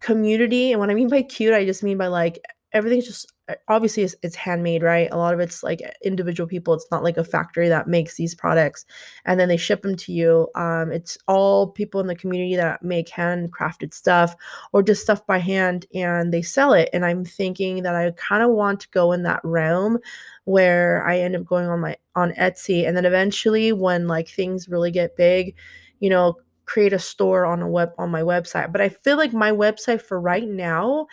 community. 0.00 0.72
And 0.72 0.80
what 0.80 0.90
I 0.90 0.94
mean 0.94 1.08
by 1.08 1.22
cute, 1.22 1.54
I 1.54 1.64
just 1.64 1.82
mean 1.82 1.96
by 1.96 2.08
like 2.08 2.40
everything's 2.72 3.06
just 3.06 3.32
uh, 3.48 3.54
obviously 3.68 4.02
it's, 4.02 4.14
it's, 4.22 4.36
handmade 4.36 4.82
right? 4.82 5.08
A 5.10 5.16
lot 5.16 5.34
of 5.34 5.40
it's 5.40 5.62
like 5.62 5.80
individual 6.04 6.46
people. 6.46 6.74
It's 6.74 6.90
not 6.90 7.02
like 7.02 7.16
a 7.16 7.24
factory 7.24 7.68
that 7.68 7.88
makes 7.88 8.16
these 8.16 8.34
products 8.34 8.84
and 9.24 9.38
then 9.38 9.48
they 9.48 9.56
ship 9.56 9.82
them 9.82 9.96
to 9.96 10.12
you. 10.12 10.48
Um, 10.54 10.92
it's 10.92 11.18
all 11.28 11.68
people 11.68 12.00
in 12.00 12.06
the 12.06 12.14
community 12.14 12.56
that 12.56 12.82
make 12.82 13.08
handcrafted 13.08 13.92
stuff 13.92 14.34
or 14.72 14.82
just 14.82 15.02
stuff 15.02 15.26
by 15.26 15.38
hand 15.38 15.86
and 15.94 16.32
they 16.32 16.42
sell 16.42 16.72
it. 16.72 16.88
And 16.92 17.04
i'm 17.04 17.24
thinking 17.24 17.82
that 17.82 17.94
i 17.94 18.10
kind 18.12 18.42
of 18.42 18.50
want 18.50 18.80
to 18.80 18.88
go 18.90 19.12
in 19.12 19.22
that 19.22 19.40
realm 19.44 19.98
where 20.44 21.06
i 21.06 21.18
end 21.18 21.36
up 21.36 21.44
going 21.44 21.66
on 21.66 21.80
my 21.80 21.96
on 22.16 22.32
etsy 22.32 22.86
and 22.86 22.96
then 22.96 23.04
eventually 23.04 23.72
when 23.72 24.06
like 24.06 24.28
things 24.28 24.68
really 24.68 24.90
get 24.90 25.16
big 25.16 25.54
you 26.00 26.10
know 26.10 26.36
create 26.64 26.92
a 26.92 26.98
store 26.98 27.44
on 27.44 27.60
a 27.60 27.68
web 27.68 27.90
on 27.98 28.10
my 28.10 28.22
website. 28.22 28.72
But 28.72 28.80
i 28.80 28.88
feel 28.88 29.16
like 29.16 29.32
my 29.32 29.50
website 29.50 30.00
for 30.00 30.20
right 30.20 30.48
now 30.48 31.06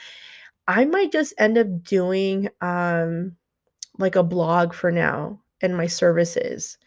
I 0.69 0.85
might 0.85 1.11
just 1.11 1.33
end 1.39 1.57
up 1.57 1.83
doing 1.83 2.49
um 2.61 3.35
like 3.99 4.15
a 4.15 4.23
blog 4.23 4.73
for 4.73 4.91
now 4.91 5.41
and 5.61 5.75
my 5.77 5.87
services. 5.87 6.77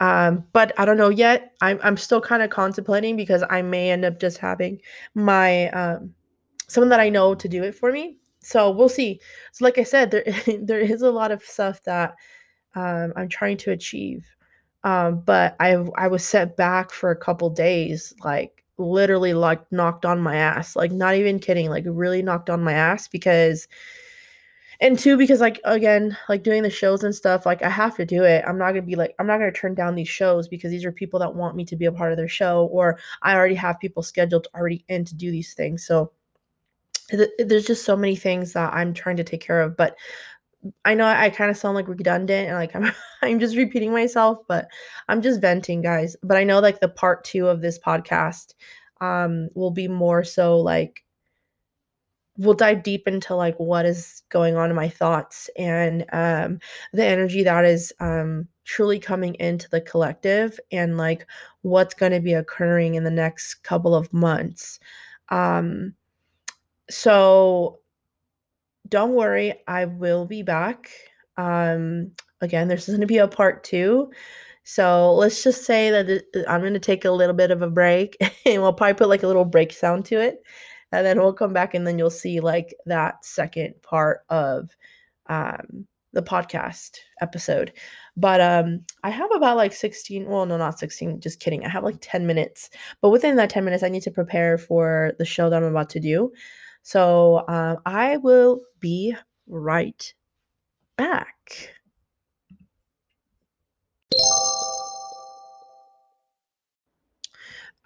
Um, 0.00 0.44
but 0.52 0.72
I 0.78 0.84
don't 0.84 0.98
know 0.98 1.08
yet. 1.10 1.52
I'm 1.62 1.80
I'm 1.82 1.96
still 1.96 2.20
kind 2.20 2.42
of 2.42 2.50
contemplating 2.50 3.16
because 3.16 3.44
I 3.50 3.62
may 3.62 3.90
end 3.90 4.04
up 4.04 4.20
just 4.20 4.38
having 4.38 4.80
my 5.14 5.70
um 5.70 6.14
someone 6.68 6.90
that 6.90 7.00
I 7.00 7.10
know 7.10 7.34
to 7.36 7.48
do 7.48 7.64
it 7.64 7.74
for 7.76 7.92
me. 7.92 8.18
so 8.42 8.70
we'll 8.70 8.88
see. 8.88 9.20
So 9.52 9.64
like 9.64 9.78
I 9.78 9.84
said, 9.84 10.10
there 10.10 10.24
there 10.62 10.80
is 10.80 11.02
a 11.02 11.10
lot 11.10 11.32
of 11.32 11.42
stuff 11.44 11.82
that 11.84 12.16
um, 12.76 13.12
I'm 13.16 13.28
trying 13.28 13.58
to 13.58 13.72
achieve. 13.72 14.26
Um, 14.84 15.20
but 15.26 15.56
I 15.60 15.74
I 15.96 16.08
was 16.08 16.24
set 16.24 16.56
back 16.56 16.92
for 16.92 17.10
a 17.10 17.16
couple 17.16 17.50
days, 17.50 18.14
like 18.24 18.64
literally 18.78 19.34
like 19.34 19.60
knocked 19.72 20.04
on 20.04 20.20
my 20.20 20.36
ass. 20.36 20.76
Like 20.76 20.92
not 20.92 21.14
even 21.14 21.38
kidding, 21.38 21.68
like 21.68 21.84
really 21.86 22.22
knocked 22.22 22.50
on 22.50 22.62
my 22.62 22.72
ass 22.72 23.08
because 23.08 23.68
and 24.80 24.98
two 24.98 25.16
because 25.16 25.40
like 25.40 25.60
again 25.64 26.16
like 26.28 26.42
doing 26.42 26.62
the 26.62 26.70
shows 26.70 27.02
and 27.02 27.14
stuff 27.14 27.44
like 27.44 27.62
i 27.62 27.68
have 27.68 27.96
to 27.96 28.04
do 28.04 28.22
it 28.24 28.44
i'm 28.46 28.58
not 28.58 28.68
gonna 28.68 28.82
be 28.82 28.94
like 28.94 29.14
i'm 29.18 29.26
not 29.26 29.38
gonna 29.38 29.52
turn 29.52 29.74
down 29.74 29.94
these 29.94 30.08
shows 30.08 30.46
because 30.48 30.70
these 30.70 30.84
are 30.84 30.92
people 30.92 31.18
that 31.18 31.34
want 31.34 31.56
me 31.56 31.64
to 31.64 31.76
be 31.76 31.86
a 31.86 31.92
part 31.92 32.12
of 32.12 32.16
their 32.16 32.28
show 32.28 32.66
or 32.66 32.98
i 33.22 33.34
already 33.34 33.54
have 33.54 33.80
people 33.80 34.02
scheduled 34.02 34.46
already 34.54 34.84
in 34.88 35.04
to 35.04 35.14
do 35.14 35.30
these 35.30 35.54
things 35.54 35.84
so 35.84 36.12
th- 37.10 37.30
there's 37.38 37.66
just 37.66 37.84
so 37.84 37.96
many 37.96 38.14
things 38.14 38.52
that 38.52 38.72
i'm 38.72 38.94
trying 38.94 39.16
to 39.16 39.24
take 39.24 39.40
care 39.40 39.60
of 39.60 39.76
but 39.76 39.96
I 40.84 40.94
know 40.94 41.06
I 41.06 41.30
kind 41.30 41.50
of 41.50 41.56
sound 41.56 41.74
like 41.76 41.88
redundant 41.88 42.48
and 42.48 42.56
like 42.56 42.74
I'm 42.76 42.92
I'm 43.22 43.40
just 43.40 43.56
repeating 43.56 43.92
myself, 43.92 44.38
but 44.48 44.68
I'm 45.08 45.22
just 45.22 45.40
venting, 45.40 45.82
guys. 45.82 46.16
But 46.22 46.36
I 46.36 46.44
know 46.44 46.60
like 46.60 46.80
the 46.80 46.88
part 46.88 47.24
2 47.24 47.48
of 47.48 47.60
this 47.60 47.78
podcast 47.78 48.54
um 49.00 49.48
will 49.54 49.70
be 49.70 49.86
more 49.86 50.24
so 50.24 50.58
like 50.58 51.04
we'll 52.36 52.54
dive 52.54 52.82
deep 52.82 53.06
into 53.08 53.34
like 53.34 53.56
what 53.58 53.84
is 53.84 54.22
going 54.28 54.56
on 54.56 54.70
in 54.70 54.76
my 54.76 54.88
thoughts 54.88 55.50
and 55.56 56.04
um 56.12 56.58
the 56.92 57.04
energy 57.04 57.42
that 57.42 57.64
is 57.64 57.92
um 58.00 58.46
truly 58.64 58.98
coming 58.98 59.34
into 59.36 59.68
the 59.70 59.80
collective 59.80 60.58
and 60.70 60.96
like 60.96 61.26
what's 61.62 61.94
going 61.94 62.12
to 62.12 62.20
be 62.20 62.34
occurring 62.34 62.94
in 62.94 63.04
the 63.04 63.10
next 63.10 63.54
couple 63.62 63.94
of 63.94 64.12
months. 64.12 64.78
Um 65.30 65.94
so 66.90 67.80
don't 68.88 69.14
worry, 69.14 69.54
I 69.66 69.86
will 69.86 70.24
be 70.26 70.42
back. 70.42 70.90
Um, 71.36 72.12
again, 72.40 72.68
there's 72.68 72.86
going 72.86 73.00
to 73.00 73.06
be 73.06 73.18
a 73.18 73.28
part 73.28 73.64
two. 73.64 74.10
So 74.64 75.14
let's 75.14 75.42
just 75.42 75.64
say 75.64 75.90
that 75.90 76.44
I'm 76.48 76.60
going 76.60 76.74
to 76.74 76.78
take 76.78 77.04
a 77.04 77.10
little 77.10 77.34
bit 77.34 77.50
of 77.50 77.62
a 77.62 77.70
break 77.70 78.16
and 78.44 78.62
we'll 78.62 78.72
probably 78.72 78.94
put 78.94 79.08
like 79.08 79.22
a 79.22 79.26
little 79.26 79.44
break 79.44 79.72
sound 79.72 80.04
to 80.06 80.20
it. 80.20 80.42
And 80.92 81.06
then 81.06 81.18
we'll 81.18 81.32
come 81.32 81.52
back 81.52 81.74
and 81.74 81.86
then 81.86 81.98
you'll 81.98 82.10
see 82.10 82.40
like 82.40 82.74
that 82.86 83.24
second 83.24 83.74
part 83.82 84.20
of 84.28 84.70
um, 85.26 85.86
the 86.12 86.22
podcast 86.22 86.98
episode. 87.20 87.72
But 88.16 88.40
um, 88.40 88.84
I 89.04 89.10
have 89.10 89.30
about 89.34 89.56
like 89.56 89.72
16, 89.72 90.26
well, 90.26 90.46
no, 90.46 90.56
not 90.56 90.78
16, 90.78 91.20
just 91.20 91.40
kidding. 91.40 91.64
I 91.64 91.68
have 91.68 91.84
like 91.84 91.98
10 92.00 92.26
minutes. 92.26 92.70
But 93.00 93.10
within 93.10 93.36
that 93.36 93.50
10 93.50 93.64
minutes, 93.64 93.82
I 93.82 93.88
need 93.88 94.02
to 94.02 94.10
prepare 94.10 94.58
for 94.58 95.12
the 95.18 95.24
show 95.24 95.48
that 95.50 95.56
I'm 95.56 95.64
about 95.64 95.90
to 95.90 96.00
do. 96.00 96.32
So 96.82 97.44
um, 97.48 97.78
I 97.84 98.16
will 98.16 98.60
be 98.80 99.14
right 99.46 100.14
back. 100.96 101.74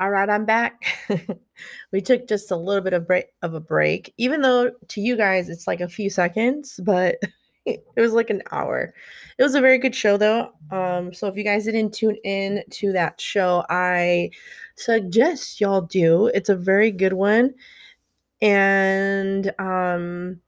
All 0.01 0.11
right, 0.11 0.29
I'm 0.29 0.45
back. 0.45 0.83
we 1.93 2.01
took 2.01 2.27
just 2.27 2.51
a 2.51 2.57
little 2.57 2.83
bit 2.83 2.93
of 2.93 3.07
break 3.07 3.27
of 3.43 3.55
a 3.55 3.61
break, 3.61 4.13
even 4.17 4.41
though 4.41 4.73
to 4.89 5.01
you 5.01 5.17
guys 5.17 5.49
it's 5.49 5.69
like 5.69 5.81
a 5.81 5.89
few 5.89 6.11
seconds, 6.11 6.81
but 6.83 7.19
it 7.67 7.85
was 7.97 8.13
like 8.13 8.31
an 8.31 8.43
hour. 8.51 8.93
It 9.39 9.43
was 9.45 9.55
a 9.55 9.61
very 9.61 9.79
good 9.79 9.95
show 9.95 10.17
though. 10.17 10.51
Um, 10.73 11.15
so 11.15 11.29
if 11.29 11.37
you 11.37 11.45
guys 11.45 11.67
didn't 11.67 11.93
tune 11.93 12.17
in 12.25 12.65
to 12.71 12.91
that 12.93 13.21
show, 13.21 13.65
I 13.71 14.31
suggest 14.75 15.61
y'all 15.61 15.83
do. 15.83 16.27
It's 16.35 16.49
a 16.49 16.57
very 16.57 16.91
good 16.91 17.13
one 17.13 17.55
and 18.43 19.55
um 19.59 20.41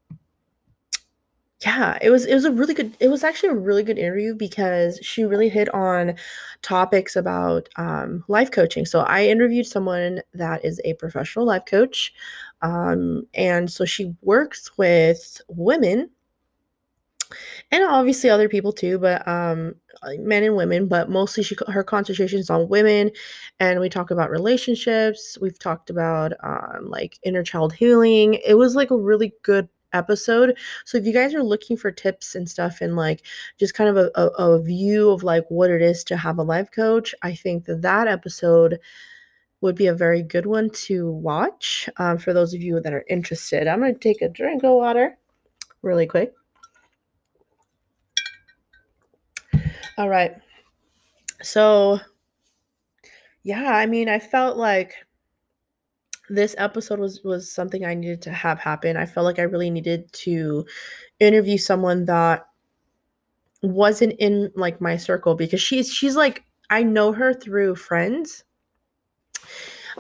yeah 1.65 1.97
it 2.03 2.11
was 2.11 2.27
it 2.27 2.35
was 2.35 2.45
a 2.45 2.51
really 2.51 2.75
good 2.75 2.95
it 3.01 3.09
was 3.09 3.25
actually 3.25 3.49
a 3.49 3.55
really 3.55 3.83
good 3.83 3.99
interview 3.99 4.35
because 4.35 4.99
she 5.03 5.25
really 5.25 5.49
hit 5.49 5.73
on 5.73 6.15
topics 6.63 7.17
about 7.17 7.69
um, 7.77 8.25
life 8.29 8.51
coaching. 8.51 8.85
So 8.85 9.01
i 9.01 9.25
interviewed 9.25 9.67
someone 9.67 10.21
that 10.35 10.65
is 10.65 10.81
a 10.85 10.95
professional 10.95 11.47
life 11.47 11.65
coach 11.67 12.13
um, 12.63 13.27
and 13.35 13.71
so 13.71 13.85
she 13.85 14.15
works 14.23 14.77
with 14.77 15.41
women 15.49 16.11
and 17.71 17.85
obviously 17.85 18.31
other 18.31 18.49
people 18.49 18.73
too 18.73 18.99
but 18.99 19.27
um 19.27 19.75
men 20.19 20.43
and 20.43 20.57
women 20.57 20.87
but 20.87 21.09
mostly 21.09 21.43
she 21.43 21.57
her 21.69 21.83
concentration 21.83 22.39
is 22.39 22.51
on 22.51 22.69
women 22.69 23.11
and 23.61 23.81
we 23.81 23.89
talk 23.89 24.11
about 24.11 24.31
relationships 24.31 25.39
we've 25.41 25.59
talked 25.59 25.91
about 25.91 26.33
um 26.43 26.91
like 26.91 27.19
inner 27.23 27.43
child 27.43 27.73
healing. 27.73 28.35
It 28.45 28.55
was 28.55 28.75
like 28.75 28.91
a 28.91 28.97
really 28.97 29.33
good 29.43 29.69
episode. 29.93 30.57
So 30.85 30.99
if 30.99 31.07
you 31.07 31.13
guys 31.13 31.35
are 31.35 31.43
looking 31.43 31.77
for 31.77 31.91
tips 31.91 32.35
and 32.35 32.49
stuff 32.49 32.81
and 32.81 32.97
like 32.97 33.25
just 33.59 33.75
kind 33.75 33.89
of 33.89 33.97
a, 33.97 34.11
a, 34.17 34.27
a 34.29 34.63
view 34.63 35.11
of 35.11 35.23
like 35.23 35.45
what 35.49 35.71
it 35.71 35.83
is 35.83 36.03
to 36.05 36.17
have 36.17 36.39
a 36.39 36.43
life 36.43 36.71
coach 36.73 37.15
i 37.23 37.33
think 37.33 37.65
that 37.67 37.83
that 37.83 38.09
episode 38.09 38.81
would 39.61 39.77
be 39.77 39.87
a 39.87 39.95
very 39.95 40.23
good 40.23 40.47
one 40.47 40.69
to 40.71 41.11
watch 41.11 41.89
um, 41.99 42.19
for 42.19 42.33
those 42.33 42.53
of 42.53 42.61
you 42.61 42.81
that 42.81 42.93
are 42.93 43.05
interested. 43.09 43.67
I'm 43.67 43.81
going 43.81 43.95
to 43.95 43.99
take 43.99 44.21
a 44.21 44.29
drink 44.29 44.63
of 44.63 44.73
water 44.73 45.17
really 45.81 46.07
quick 46.07 46.35
All 49.97 50.09
right. 50.09 50.33
So, 51.43 52.01
yeah, 53.43 53.77
I 53.77 53.87
mean, 53.87 54.09
I 54.09 54.19
felt 54.19 54.57
like 54.57 54.95
this 56.31 56.55
episode 56.59 56.99
was 56.99 57.23
was 57.23 57.51
something 57.51 57.85
I 57.85 57.95
needed 57.95 58.23
to 58.23 58.33
have 58.33 58.59
happen. 58.59 58.97
I 58.97 59.07
felt 59.07 59.25
like 59.25 59.39
I 59.39 59.43
really 59.43 59.71
needed 59.71 60.13
to 60.25 60.67
interview 61.21 61.59
someone 61.59 62.07
that 62.07 62.47
wasn't 63.63 64.15
in 64.19 64.51
like 64.57 64.81
my 64.81 64.97
circle 64.97 65.35
because 65.35 65.61
she's 65.61 65.93
she's 65.93 66.17
like 66.17 66.45
I 66.71 66.83
know 66.83 67.13
her 67.13 67.35
through 67.35 67.77
friends. 67.77 68.45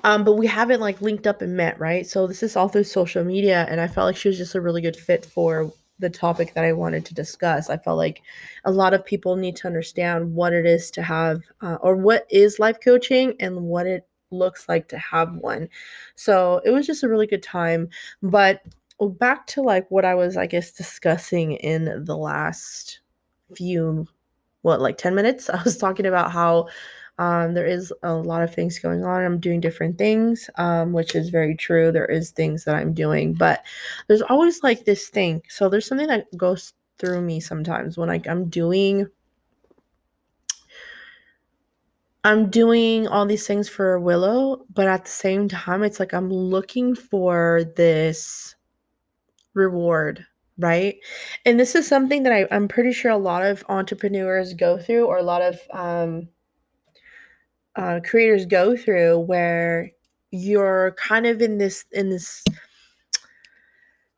Um, 0.02 0.24
but 0.24 0.34
we 0.34 0.46
haven't 0.46 0.80
like 0.80 1.00
linked 1.00 1.26
up 1.26 1.40
and 1.40 1.56
met, 1.56 1.78
right? 1.78 2.06
So 2.06 2.26
this 2.26 2.42
is 2.42 2.56
all 2.56 2.68
through 2.68 2.84
social 2.84 3.24
media, 3.24 3.66
and 3.68 3.80
I 3.80 3.86
felt 3.86 4.06
like 4.06 4.16
she 4.16 4.28
was 4.28 4.38
just 4.38 4.54
a 4.54 4.60
really 4.60 4.82
good 4.82 4.96
fit 4.96 5.24
for 5.24 5.72
the 5.98 6.10
topic 6.10 6.54
that 6.54 6.64
I 6.64 6.72
wanted 6.72 7.04
to 7.06 7.14
discuss. 7.14 7.70
I 7.70 7.76
felt 7.76 7.98
like 7.98 8.22
a 8.64 8.72
lot 8.72 8.94
of 8.94 9.04
people 9.04 9.36
need 9.36 9.56
to 9.56 9.66
understand 9.66 10.34
what 10.34 10.52
it 10.52 10.66
is 10.66 10.90
to 10.92 11.02
have, 11.02 11.42
uh, 11.60 11.76
or 11.80 11.96
what 11.96 12.26
is 12.30 12.58
life 12.58 12.78
coaching 12.82 13.34
and 13.40 13.62
what 13.62 13.86
it 13.86 14.06
looks 14.30 14.68
like 14.68 14.88
to 14.88 14.98
have 14.98 15.34
one. 15.36 15.68
So 16.16 16.60
it 16.64 16.70
was 16.70 16.86
just 16.86 17.04
a 17.04 17.08
really 17.08 17.26
good 17.26 17.42
time. 17.42 17.88
But 18.22 18.62
back 19.00 19.46
to 19.48 19.62
like 19.62 19.90
what 19.90 20.04
I 20.04 20.14
was, 20.14 20.36
I 20.36 20.46
guess, 20.46 20.72
discussing 20.72 21.52
in 21.52 22.04
the 22.04 22.16
last 22.16 23.00
few, 23.54 24.06
what, 24.62 24.80
like 24.80 24.98
10 24.98 25.14
minutes? 25.14 25.48
I 25.50 25.62
was 25.62 25.76
talking 25.78 26.06
about 26.06 26.32
how 26.32 26.68
um, 27.18 27.54
there 27.54 27.66
is 27.66 27.92
a 28.02 28.14
lot 28.14 28.42
of 28.42 28.54
things 28.54 28.78
going 28.78 29.04
on. 29.04 29.24
I'm 29.24 29.38
doing 29.38 29.60
different 29.60 29.98
things, 29.98 30.50
um, 30.56 30.92
which 30.92 31.14
is 31.14 31.28
very 31.30 31.54
true. 31.54 31.92
There 31.92 32.06
is 32.06 32.30
things 32.30 32.64
that 32.64 32.74
I'm 32.74 32.92
doing, 32.92 33.34
but 33.34 33.64
there's 34.08 34.22
always 34.22 34.62
like 34.62 34.84
this 34.84 35.08
thing. 35.08 35.42
So 35.48 35.68
there's 35.68 35.86
something 35.86 36.08
that 36.08 36.26
goes 36.36 36.72
through 36.98 37.20
me 37.22 37.40
sometimes 37.40 37.96
when 37.96 38.08
like 38.08 38.26
I'm 38.26 38.48
doing 38.48 39.06
I'm 42.24 42.48
doing 42.48 43.06
all 43.06 43.26
these 43.26 43.46
things 43.46 43.68
for 43.68 44.00
Willow, 44.00 44.64
but 44.72 44.88
at 44.88 45.04
the 45.04 45.10
same 45.10 45.48
time 45.48 45.82
it's 45.82 46.00
like 46.00 46.14
I'm 46.14 46.30
looking 46.32 46.94
for 46.94 47.64
this 47.76 48.54
reward, 49.54 50.26
right? 50.58 50.96
And 51.44 51.60
this 51.60 51.74
is 51.74 51.86
something 51.86 52.22
that 52.24 52.32
I, 52.32 52.46
I'm 52.50 52.66
pretty 52.66 52.92
sure 52.92 53.10
a 53.10 53.16
lot 53.18 53.44
of 53.44 53.64
entrepreneurs 53.68 54.54
go 54.54 54.78
through 54.78 55.06
or 55.06 55.18
a 55.18 55.22
lot 55.22 55.42
of 55.42 55.60
um 55.72 56.28
uh, 57.76 58.00
creators 58.04 58.46
go 58.46 58.76
through 58.76 59.18
where 59.20 59.90
you're 60.30 60.92
kind 60.98 61.26
of 61.26 61.40
in 61.40 61.58
this 61.58 61.84
in 61.92 62.10
this 62.10 62.42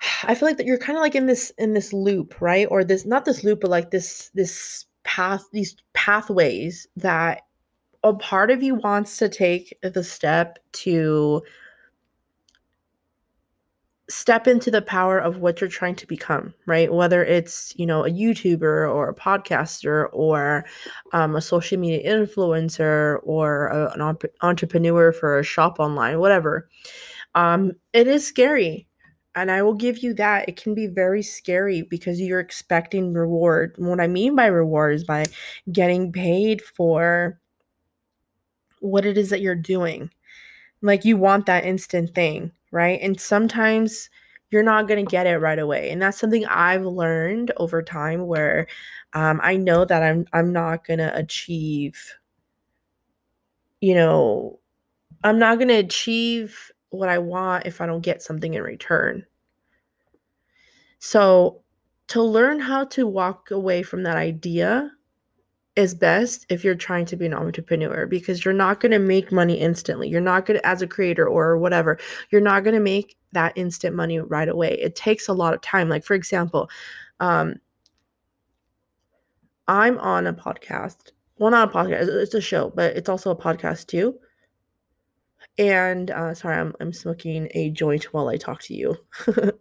I 0.24 0.34
feel 0.34 0.48
like 0.48 0.56
that 0.58 0.66
you're 0.66 0.78
kind 0.78 0.96
of 0.96 1.02
like 1.02 1.14
in 1.14 1.26
this 1.26 1.52
in 1.58 1.74
this 1.74 1.92
loop, 1.92 2.40
right? 2.40 2.66
Or 2.70 2.84
this 2.84 3.06
not 3.06 3.24
this 3.24 3.44
loop, 3.44 3.60
but 3.60 3.70
like 3.70 3.90
this 3.90 4.30
this 4.34 4.86
path, 5.04 5.44
these 5.52 5.76
pathways 5.94 6.86
that 6.96 7.42
a 8.02 8.14
part 8.14 8.50
of 8.50 8.62
you 8.62 8.76
wants 8.76 9.16
to 9.18 9.28
take 9.28 9.76
the 9.82 10.04
step 10.04 10.58
to 10.72 11.42
step 14.08 14.46
into 14.46 14.70
the 14.70 14.82
power 14.82 15.18
of 15.18 15.38
what 15.38 15.60
you're 15.60 15.68
trying 15.68 15.96
to 15.96 16.06
become, 16.06 16.54
right? 16.66 16.92
Whether 16.92 17.24
it's, 17.24 17.72
you 17.76 17.86
know, 17.86 18.04
a 18.04 18.10
YouTuber 18.10 18.62
or 18.62 19.08
a 19.08 19.14
podcaster 19.14 20.08
or 20.12 20.64
um, 21.12 21.34
a 21.34 21.40
social 21.40 21.78
media 21.78 22.08
influencer 22.08 23.18
or 23.24 23.66
a, 23.68 23.92
an 23.94 24.00
op- 24.00 24.24
entrepreneur 24.42 25.12
for 25.12 25.38
a 25.38 25.42
shop 25.44 25.80
online, 25.80 26.20
whatever. 26.20 26.68
Um, 27.34 27.72
it 27.92 28.06
is 28.06 28.26
scary. 28.26 28.86
And 29.34 29.50
I 29.50 29.60
will 29.62 29.74
give 29.74 29.98
you 29.98 30.14
that. 30.14 30.48
It 30.48 30.56
can 30.56 30.74
be 30.74 30.86
very 30.86 31.22
scary 31.22 31.82
because 31.82 32.18
you're 32.20 32.40
expecting 32.40 33.12
reward. 33.12 33.74
What 33.76 34.00
I 34.00 34.06
mean 34.06 34.34
by 34.34 34.46
reward 34.46 34.94
is 34.94 35.04
by 35.04 35.26
getting 35.70 36.10
paid 36.10 36.62
for 36.62 37.38
what 38.80 39.04
it 39.04 39.18
is 39.18 39.28
that 39.30 39.42
you're 39.42 39.54
doing. 39.54 40.10
Like 40.80 41.04
you 41.04 41.18
want 41.18 41.46
that 41.46 41.66
instant 41.66 42.14
thing 42.14 42.52
right? 42.76 43.00
And 43.02 43.20
sometimes 43.20 44.10
you're 44.50 44.62
not 44.62 44.88
going 44.88 45.04
to 45.04 45.10
get 45.10 45.26
it 45.26 45.38
right 45.38 45.58
away. 45.58 45.90
And 45.90 46.02
that's 46.02 46.18
something 46.18 46.46
I've 46.46 46.84
learned 46.86 47.52
over 47.58 47.82
time 47.82 48.26
where 48.26 48.68
um, 49.14 49.40
I 49.42 49.56
know 49.56 49.84
that 49.86 50.02
I'm 50.02 50.26
I'm 50.34 50.52
not 50.52 50.86
going 50.86 51.00
to 51.00 51.16
achieve 51.16 52.14
you 53.80 53.94
know, 53.94 54.58
I'm 55.24 55.38
not 55.38 55.58
going 55.58 55.68
to 55.68 55.74
achieve 55.76 56.72
what 56.90 57.08
I 57.08 57.18
want 57.18 57.66
if 57.66 57.80
I 57.80 57.86
don't 57.86 58.02
get 58.02 58.22
something 58.22 58.54
in 58.54 58.62
return. 58.62 59.26
So, 60.98 61.62
to 62.08 62.22
learn 62.22 62.60
how 62.60 62.84
to 62.84 63.06
walk 63.06 63.50
away 63.50 63.82
from 63.82 64.02
that 64.04 64.16
idea 64.16 64.92
is 65.76 65.94
best 65.94 66.46
if 66.48 66.64
you're 66.64 66.74
trying 66.74 67.04
to 67.04 67.16
be 67.16 67.26
an 67.26 67.34
entrepreneur 67.34 68.06
because 68.06 68.44
you're 68.44 68.54
not 68.54 68.80
going 68.80 68.92
to 68.92 68.98
make 68.98 69.30
money 69.30 69.54
instantly. 69.54 70.08
You're 70.08 70.22
not 70.22 70.46
going 70.46 70.58
to, 70.58 70.66
as 70.66 70.80
a 70.80 70.86
creator 70.86 71.28
or 71.28 71.58
whatever, 71.58 71.98
you're 72.30 72.40
not 72.40 72.64
going 72.64 72.74
to 72.74 72.80
make 72.80 73.16
that 73.32 73.52
instant 73.56 73.94
money 73.94 74.18
right 74.18 74.48
away. 74.48 74.72
It 74.80 74.96
takes 74.96 75.28
a 75.28 75.34
lot 75.34 75.52
of 75.52 75.60
time. 75.60 75.90
Like, 75.90 76.04
for 76.04 76.14
example, 76.14 76.70
um, 77.20 77.56
I'm 79.68 79.98
on 79.98 80.26
a 80.26 80.32
podcast. 80.32 81.12
Well, 81.38 81.50
not 81.50 81.70
a 81.70 81.72
podcast, 81.72 82.08
it's 82.08 82.34
a 82.34 82.40
show, 82.40 82.72
but 82.74 82.96
it's 82.96 83.10
also 83.10 83.30
a 83.30 83.36
podcast 83.36 83.86
too. 83.88 84.18
And 85.58 86.10
uh, 86.10 86.32
sorry, 86.32 86.56
I'm, 86.56 86.74
I'm 86.80 86.92
smoking 86.94 87.48
a 87.52 87.70
joint 87.70 88.04
while 88.14 88.28
I 88.28 88.38
talk 88.38 88.62
to 88.62 88.74
you. 88.74 88.96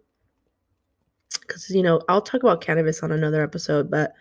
Because, 1.40 1.70
you 1.70 1.82
know, 1.82 2.00
I'll 2.08 2.22
talk 2.22 2.42
about 2.42 2.60
cannabis 2.60 3.04
on 3.04 3.12
another 3.12 3.40
episode, 3.40 3.88
but 3.88 4.12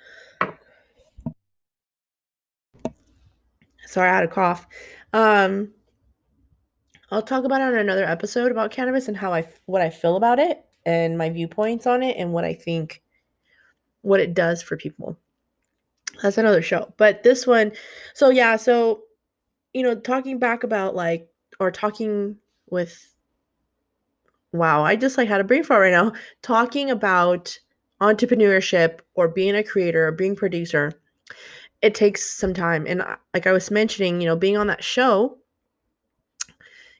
sorry, 3.85 4.09
I 4.09 4.15
had 4.15 4.23
a 4.23 4.27
cough. 4.27 4.67
Um, 5.13 5.71
I'll 7.11 7.21
talk 7.21 7.43
about 7.45 7.61
it 7.61 7.65
on 7.65 7.75
another 7.75 8.05
episode 8.05 8.51
about 8.51 8.71
cannabis 8.71 9.07
and 9.07 9.15
how 9.15 9.33
I 9.33 9.47
what 9.65 9.81
I 9.81 9.89
feel 9.89 10.17
about 10.17 10.39
it 10.39 10.65
and 10.85 11.17
my 11.17 11.29
viewpoints 11.29 11.87
on 11.87 12.03
it 12.03 12.17
and 12.17 12.33
what 12.33 12.45
I 12.45 12.53
think 12.53 13.01
what 14.01 14.19
it 14.19 14.33
does 14.33 14.61
for 14.61 14.77
people. 14.77 15.17
That's 16.21 16.37
another 16.37 16.61
show. 16.61 16.93
But 16.97 17.23
this 17.23 17.45
one, 17.45 17.71
so 18.13 18.29
yeah, 18.29 18.55
so 18.55 19.03
you 19.73 19.83
know, 19.83 19.95
talking 19.95 20.39
back 20.39 20.63
about 20.63 20.95
like 20.95 21.29
or 21.59 21.71
talking 21.71 22.37
with 22.69 23.13
wow, 24.51 24.83
I 24.83 24.95
just 24.95 25.17
like 25.17 25.27
had 25.27 25.41
a 25.41 25.43
brain 25.43 25.63
fart 25.63 25.81
right 25.81 25.91
now. 25.91 26.13
Talking 26.41 26.89
about 26.89 27.57
entrepreneurship 28.01 28.99
or 29.15 29.27
being 29.27 29.55
a 29.55 29.63
creator 29.63 30.07
or 30.07 30.11
being 30.11 30.35
producer, 30.35 30.93
it 31.85 31.93
takes 31.93 32.25
some 32.25 32.51
time. 32.51 32.87
And 32.87 33.03
like 33.35 33.45
I 33.45 33.51
was 33.51 33.69
mentioning, 33.69 34.19
you 34.19 34.25
know, 34.25 34.35
being 34.35 34.57
on 34.57 34.65
that 34.67 34.83
show, 34.83 35.37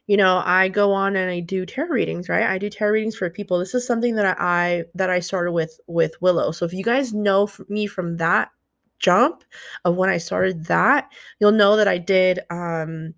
you 0.05 0.15
know, 0.15 0.43
I 0.45 0.69
go 0.69 0.93
on 0.93 1.15
and 1.15 1.27
I 1.27 1.39
do 1.39 1.65
tarot 1.65 1.89
readings, 1.89 2.29
right? 2.29 2.43
I 2.43 2.59
do 2.59 2.69
tarot 2.69 2.91
readings 2.91 3.15
for 3.15 3.27
people. 3.31 3.57
This 3.57 3.73
is 3.73 3.87
something 3.87 4.13
that 4.13 4.37
I 4.39 4.83
that 4.93 5.09
I 5.09 5.21
started 5.21 5.53
with 5.53 5.79
with 5.87 6.13
Willow. 6.21 6.51
So 6.51 6.65
if 6.65 6.73
you 6.73 6.83
guys 6.83 7.15
know 7.15 7.49
me 7.67 7.87
from 7.87 8.17
that 8.17 8.51
jump 8.99 9.43
of 9.85 9.95
when 9.95 10.11
I 10.11 10.19
started 10.19 10.65
that, 10.65 11.11
you'll 11.39 11.51
know 11.51 11.75
that 11.77 11.87
I 11.87 11.97
did 11.97 12.41
um 12.51 13.15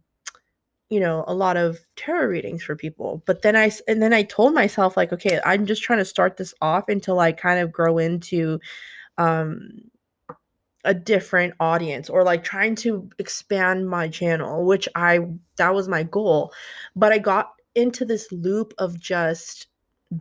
you 0.90 1.02
know 1.02 1.26
a 1.28 1.34
lot 1.34 1.58
of 1.58 1.80
tarot 1.98 2.28
readings 2.28 2.64
for 2.64 2.74
people 2.74 3.22
but 3.26 3.42
then 3.42 3.58
i 3.58 3.70
and 3.90 4.02
then 4.02 4.14
i 4.14 4.24
told 4.24 4.54
myself 4.54 4.96
like 4.96 5.12
okay 5.12 5.38
i'm 5.46 5.66
just 5.66 5.84
trying 5.84 6.00
to 6.00 6.06
start 6.06 6.38
this 6.38 6.54
off 6.62 6.86
until 6.88 7.20
i 7.20 7.30
kind 7.30 7.60
of 7.60 7.74
grow 7.74 7.98
into 7.98 8.58
um 9.18 9.70
a 10.88 10.94
different 10.94 11.54
audience 11.60 12.10
or 12.10 12.24
like 12.24 12.44
trying 12.46 12.74
to 12.74 13.10
expand 13.20 13.90
my 13.90 14.08
channel 14.08 14.66
which 14.66 14.88
i 14.96 15.20
that 15.58 15.76
was 15.76 15.88
my 15.88 16.04
goal. 16.04 16.54
But 16.96 17.12
i 17.12 17.18
got 17.20 17.52
into 17.76 18.06
this 18.06 18.32
loop 18.32 18.74
of 18.80 18.98
just 19.00 19.68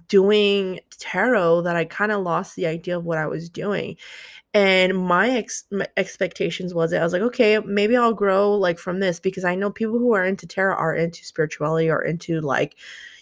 doing 0.09 0.81
tarot 0.99 1.63
that 1.63 1.77
i 1.77 1.85
kind 1.85 2.11
of 2.11 2.23
lost 2.23 2.57
the 2.57 2.67
idea 2.67 2.99
of 2.99 3.05
what 3.05 3.19
i 3.19 3.27
was 3.27 3.49
doing. 3.49 3.97
And 4.55 4.97
my, 4.97 5.31
ex- 5.31 5.65
my 5.71 5.87
expectations 5.97 6.75
was 6.75 6.93
it 6.93 6.99
i 6.99 7.05
was 7.05 7.13
like 7.13 7.23
okay 7.23 7.59
maybe 7.61 7.97
i'll 7.97 8.13
grow 8.15 8.53
like 8.53 8.79
from 8.79 8.99
this 9.01 9.21
because 9.21 9.45
i 9.45 9.55
know 9.55 9.71
people 9.71 9.99
who 9.99 10.15
are 10.15 10.25
into 10.25 10.47
tarot 10.47 10.75
are 10.77 10.95
into 10.95 11.25
spirituality 11.25 11.89
or 11.91 12.03
into 12.03 12.41
like 12.41 12.77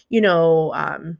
you 0.09 0.21
know 0.21 0.73
um 0.73 1.17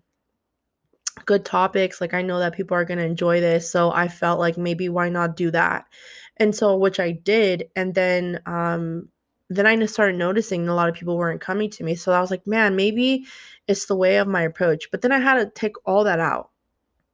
good 1.25 1.45
topics 1.45 2.01
like 2.01 2.13
i 2.13 2.21
know 2.21 2.39
that 2.39 2.55
people 2.55 2.75
are 2.75 2.85
going 2.85 2.97
to 2.97 3.05
enjoy 3.05 3.39
this 3.39 3.69
so 3.69 3.91
i 3.91 4.07
felt 4.07 4.39
like 4.39 4.57
maybe 4.57 4.89
why 4.89 5.07
not 5.09 5.35
do 5.35 5.49
that 5.49 5.85
and 6.37 6.53
so 6.53 6.75
which 6.75 6.99
i 6.99 7.11
did 7.11 7.69
and 7.75 7.95
then 7.95 8.39
um 8.45 9.07
then 9.49 9.65
i 9.65 9.85
started 9.85 10.17
noticing 10.17 10.67
a 10.67 10.75
lot 10.75 10.89
of 10.89 10.95
people 10.95 11.17
weren't 11.17 11.41
coming 11.41 11.69
to 11.69 11.83
me 11.83 11.95
so 11.95 12.11
i 12.11 12.19
was 12.19 12.31
like 12.31 12.45
man 12.45 12.75
maybe 12.75 13.25
it's 13.67 13.85
the 13.85 13.95
way 13.95 14.17
of 14.17 14.27
my 14.27 14.41
approach 14.41 14.91
but 14.91 15.01
then 15.01 15.11
i 15.11 15.19
had 15.19 15.35
to 15.35 15.49
take 15.51 15.75
all 15.85 16.03
that 16.03 16.19
out 16.19 16.49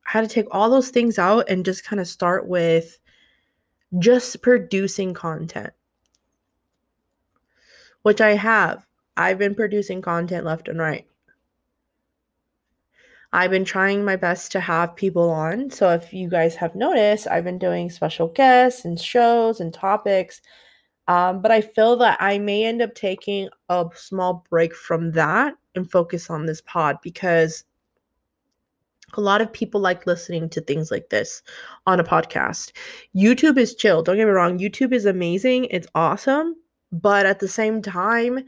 I 0.07 0.17
had 0.17 0.27
to 0.27 0.33
take 0.33 0.47
all 0.51 0.69
those 0.69 0.89
things 0.89 1.17
out 1.17 1.49
and 1.49 1.63
just 1.63 1.85
kind 1.85 1.99
of 1.99 2.07
start 2.07 2.47
with 2.47 2.99
just 3.99 4.41
producing 4.41 5.13
content, 5.13 5.71
which 8.01 8.19
I 8.19 8.31
have. 8.31 8.85
I've 9.15 9.37
been 9.37 9.55
producing 9.55 10.01
content 10.01 10.45
left 10.45 10.67
and 10.67 10.79
right. 10.79 11.07
I've 13.33 13.51
been 13.51 13.65
trying 13.65 14.03
my 14.03 14.17
best 14.17 14.51
to 14.53 14.59
have 14.59 14.95
people 14.95 15.29
on. 15.29 15.69
So 15.69 15.89
if 15.89 16.11
you 16.11 16.29
guys 16.29 16.55
have 16.55 16.75
noticed, 16.75 17.27
I've 17.27 17.45
been 17.45 17.57
doing 17.57 17.89
special 17.89 18.27
guests 18.27 18.83
and 18.83 18.99
shows 18.99 19.61
and 19.61 19.73
topics. 19.73 20.41
Um, 21.07 21.41
but 21.41 21.51
I 21.51 21.61
feel 21.61 21.95
that 21.97 22.17
I 22.19 22.39
may 22.39 22.65
end 22.65 22.81
up 22.81 22.93
taking 22.93 23.49
a 23.69 23.85
small 23.95 24.45
break 24.49 24.75
from 24.75 25.11
that 25.11 25.55
and 25.75 25.89
focus 25.89 26.29
on 26.29 26.45
this 26.45 26.61
pod 26.61 26.97
because 27.01 27.63
a 29.17 29.21
lot 29.21 29.41
of 29.41 29.51
people 29.51 29.81
like 29.81 30.07
listening 30.07 30.49
to 30.49 30.61
things 30.61 30.91
like 30.91 31.09
this 31.09 31.41
on 31.85 31.99
a 31.99 32.03
podcast. 32.03 32.71
YouTube 33.15 33.57
is 33.57 33.75
chill. 33.75 34.03
Don't 34.03 34.17
get 34.17 34.25
me 34.25 34.31
wrong. 34.31 34.59
YouTube 34.59 34.93
is 34.93 35.05
amazing. 35.05 35.65
It's 35.65 35.87
awesome. 35.95 36.55
But 36.91 37.25
at 37.25 37.39
the 37.39 37.47
same 37.47 37.81
time, 37.81 38.45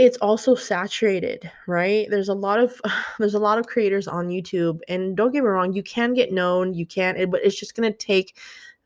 it's 0.00 0.16
also 0.16 0.54
saturated, 0.54 1.50
right? 1.66 2.08
There's 2.08 2.30
a 2.30 2.34
lot 2.34 2.58
of 2.58 2.80
there's 3.18 3.34
a 3.34 3.38
lot 3.38 3.58
of 3.58 3.66
creators 3.66 4.08
on 4.08 4.28
YouTube 4.28 4.80
and 4.88 5.14
don't 5.16 5.30
get 5.30 5.42
me 5.42 5.50
wrong, 5.50 5.74
you 5.74 5.82
can 5.82 6.14
get 6.14 6.32
known, 6.32 6.72
you 6.72 6.86
can, 6.86 7.30
but 7.30 7.44
it's 7.44 7.58
just 7.58 7.74
going 7.76 7.92
to 7.92 7.98
take 7.98 8.36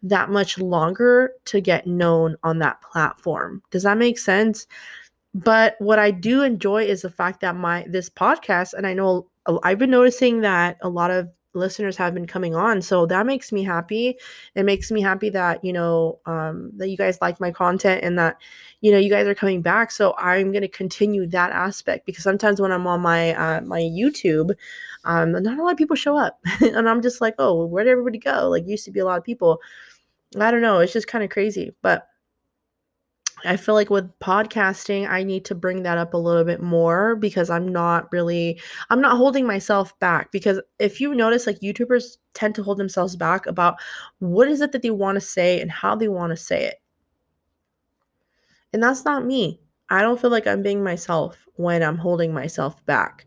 that 0.03 0.29
much 0.29 0.59
longer 0.59 1.33
to 1.47 1.61
get 1.61 1.87
known 1.87 2.37
on 2.43 2.59
that 2.59 2.81
platform. 2.83 3.63
Does 3.71 3.85
that 3.85 3.97
make 3.97 4.19
sense? 4.19 4.67
But 5.35 5.77
what 5.79 5.99
I 5.99 6.11
do 6.11 6.43
enjoy 6.43 6.85
is 6.85 7.03
the 7.03 7.11
fact 7.11 7.41
that 7.41 7.57
my 7.57 7.87
this 7.89 8.11
podcast 8.11 8.75
and 8.75 8.87
I 8.87 8.93
know 8.93 9.29
uh, 9.47 9.59
I've 9.63 9.79
been 9.79 9.91
noticing 9.91 10.41
that 10.41 10.79
a 10.83 10.89
lot 10.89 11.13
of 11.13 11.29
listeners 11.55 11.97
have 11.97 12.15
been 12.15 12.27
coming 12.27 12.55
on 12.55 12.83
so 12.83 13.07
that 13.07 13.27
makes 13.27 13.53
me 13.53 13.63
happy. 13.63 14.19
It 14.55 14.65
makes 14.65 14.91
me 14.91 15.01
happy 15.01 15.31
that 15.31 15.65
you 15.65 15.73
know 15.73 16.19
um, 16.27 16.73
that 16.77 16.89
you 16.89 16.97
guys 16.97 17.19
like 17.21 17.41
my 17.41 17.51
content 17.51 18.05
and 18.05 18.19
that 18.19 18.37
you 18.81 18.93
know 18.93 18.99
you 18.99 19.09
guys 19.09 19.27
are 19.27 19.35
coming 19.35 19.63
back 19.63 19.91
so 19.91 20.15
i'm 20.19 20.53
going 20.53 20.61
to 20.61 20.69
continue 20.69 21.27
that 21.27 21.51
aspect 21.53 22.05
because 22.05 22.23
sometimes 22.23 22.61
when 22.61 22.71
i'm 22.71 22.87
on 22.87 23.01
my 23.01 23.35
uh, 23.35 23.61
my 23.63 23.81
youtube 23.81 24.55
um, 25.05 25.33
not 25.33 25.59
a 25.59 25.63
lot 25.63 25.73
of 25.73 25.79
people 25.79 25.97
show 25.97 26.17
up. 26.17 26.39
And 26.61 26.89
i'm 26.89 27.01
just 27.01 27.21
like 27.21 27.35
oh 27.39 27.65
where 27.65 27.85
did 27.85 27.91
everybody 27.91 28.19
go? 28.19 28.49
Like 28.51 28.67
used 28.67 28.85
to 28.85 28.91
be 28.91 29.01
a 29.01 29.05
lot 29.05 29.19
of 29.19 29.25
people. 29.25 29.61
I 30.39 30.51
don't 30.51 30.63
know 30.63 30.81
it's 30.81 30.93
just 30.93 31.07
kind 31.07 31.25
of 31.25 31.31
crazy 31.31 31.73
but 31.81 32.09
I 33.45 33.57
feel 33.57 33.75
like 33.75 33.91
with 33.91 34.11
podcasting, 34.21 35.09
I 35.09 35.23
need 35.23 35.45
to 35.47 35.55
bring 35.55 35.83
that 35.83 35.99
up 35.99 36.15
a 36.15 36.19
little 36.19 36.45
bit 36.45 36.63
more 36.63 37.17
because 37.17 37.51
I'm 37.51 37.69
not 37.69 38.11
really, 38.13 38.61
I'm 38.91 39.01
not 39.01 39.17
holding 39.17 39.47
myself 39.47 39.99
back. 39.99 40.31
Because 40.33 40.61
if 40.79 41.01
you 41.01 41.15
notice, 41.15 41.47
like 41.47 41.61
YouTubers 41.61 42.17
tend 42.33 42.55
to 42.55 42.63
hold 42.63 42.79
themselves 42.79 43.17
back 43.17 43.47
about 43.47 43.77
what 44.21 44.49
is 44.49 44.61
it 44.61 44.73
that 44.73 44.83
they 44.83 44.91
want 44.91 45.17
to 45.17 45.21
say 45.21 45.61
and 45.61 45.71
how 45.71 45.95
they 45.95 46.09
want 46.09 46.31
to 46.31 46.37
say 46.37 46.65
it. 46.65 46.77
And 48.73 48.83
that's 48.83 49.05
not 49.05 49.27
me. 49.27 49.61
I 49.91 50.01
don't 50.01 50.21
feel 50.21 50.31
like 50.31 50.47
I'm 50.47 50.63
being 50.63 50.83
myself 50.83 51.37
when 51.57 51.83
I'm 51.83 51.99
holding 51.99 52.33
myself 52.33 52.85
back. 52.87 53.27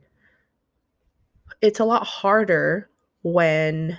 It's 1.62 1.80
a 1.80 1.86
lot 1.86 2.06
harder 2.06 2.89
when 3.24 3.98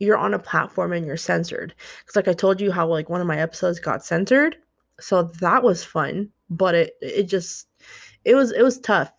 you're 0.00 0.18
on 0.18 0.34
a 0.34 0.38
platform 0.38 0.92
and 0.92 1.06
you're 1.06 1.16
censored. 1.16 1.74
Because, 2.00 2.16
like 2.16 2.28
I 2.28 2.32
told 2.32 2.60
you, 2.60 2.70
how 2.70 2.86
like 2.86 3.08
one 3.08 3.20
of 3.20 3.26
my 3.26 3.38
episodes 3.38 3.80
got 3.80 4.04
censored 4.04 4.56
so 5.00 5.22
that 5.40 5.62
was 5.62 5.84
fun 5.84 6.30
but 6.50 6.74
it 6.74 6.94
it 7.00 7.24
just 7.24 7.68
it 8.24 8.34
was 8.34 8.52
it 8.52 8.62
was 8.62 8.80
tough. 8.80 9.12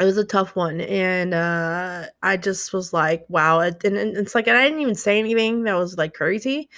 It 0.00 0.04
was 0.04 0.16
a 0.16 0.24
tough 0.24 0.54
one 0.54 0.80
and 0.80 1.34
uh 1.34 2.06
i 2.22 2.36
just 2.36 2.72
was 2.72 2.92
like 2.92 3.24
wow 3.28 3.58
it, 3.60 3.82
and, 3.84 3.96
and 3.96 4.16
it's 4.16 4.34
like 4.34 4.46
and 4.46 4.56
i 4.56 4.64
didn't 4.64 4.80
even 4.80 4.94
say 4.94 5.18
anything 5.18 5.64
that 5.64 5.74
was 5.74 5.98
like 5.98 6.14
crazy. 6.14 6.68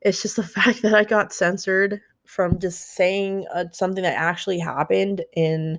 It's 0.00 0.22
just 0.22 0.36
the 0.36 0.42
fact 0.56 0.82
that 0.82 0.94
i 0.94 1.04
got 1.04 1.32
censored 1.32 2.00
from 2.26 2.58
just 2.58 2.94
saying 2.94 3.46
uh, 3.54 3.66
something 3.72 4.02
that 4.02 4.16
actually 4.16 4.58
happened 4.58 5.24
in 5.34 5.78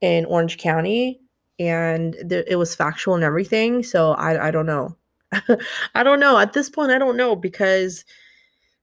in 0.00 0.24
orange 0.26 0.58
county 0.58 1.20
and 1.60 2.16
th- 2.28 2.46
it 2.48 2.56
was 2.56 2.74
factual 2.74 3.14
and 3.14 3.24
everything 3.24 3.82
so 3.82 4.12
i 4.14 4.48
i 4.48 4.50
don't 4.50 4.66
know. 4.66 4.96
I 5.94 6.02
don't 6.04 6.20
know. 6.20 6.38
At 6.38 6.52
this 6.52 6.68
point 6.70 6.90
i 6.92 6.98
don't 6.98 7.16
know 7.16 7.36
because 7.36 8.04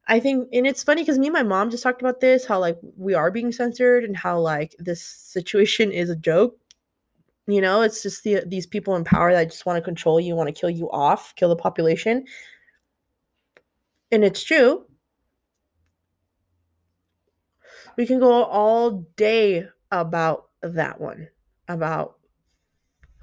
I 0.07 0.19
think, 0.19 0.49
and 0.51 0.65
it's 0.67 0.83
funny 0.83 1.03
because 1.03 1.19
me 1.19 1.27
and 1.27 1.33
my 1.33 1.43
mom 1.43 1.69
just 1.69 1.83
talked 1.83 2.01
about 2.01 2.19
this 2.19 2.45
how 2.45 2.59
like 2.59 2.77
we 2.97 3.13
are 3.13 3.31
being 3.31 3.51
censored 3.51 4.03
and 4.03 4.17
how 4.17 4.39
like 4.39 4.75
this 4.79 5.01
situation 5.03 5.91
is 5.91 6.09
a 6.09 6.15
joke. 6.15 6.57
You 7.47 7.61
know, 7.61 7.81
it's 7.81 8.03
just 8.03 8.23
the, 8.23 8.43
these 8.45 8.65
people 8.65 8.95
in 8.95 9.03
power 9.03 9.31
that 9.33 9.49
just 9.49 9.65
want 9.65 9.77
to 9.77 9.81
control 9.81 10.19
you, 10.19 10.35
want 10.35 10.47
to 10.47 10.59
kill 10.59 10.69
you 10.69 10.89
off, 10.91 11.35
kill 11.35 11.49
the 11.49 11.55
population. 11.55 12.25
And 14.11 14.23
it's 14.23 14.43
true. 14.43 14.85
We 17.97 18.05
can 18.05 18.19
go 18.19 18.43
all 18.43 19.05
day 19.15 19.67
about 19.91 20.49
that 20.61 20.99
one, 20.99 21.27
about 21.67 22.17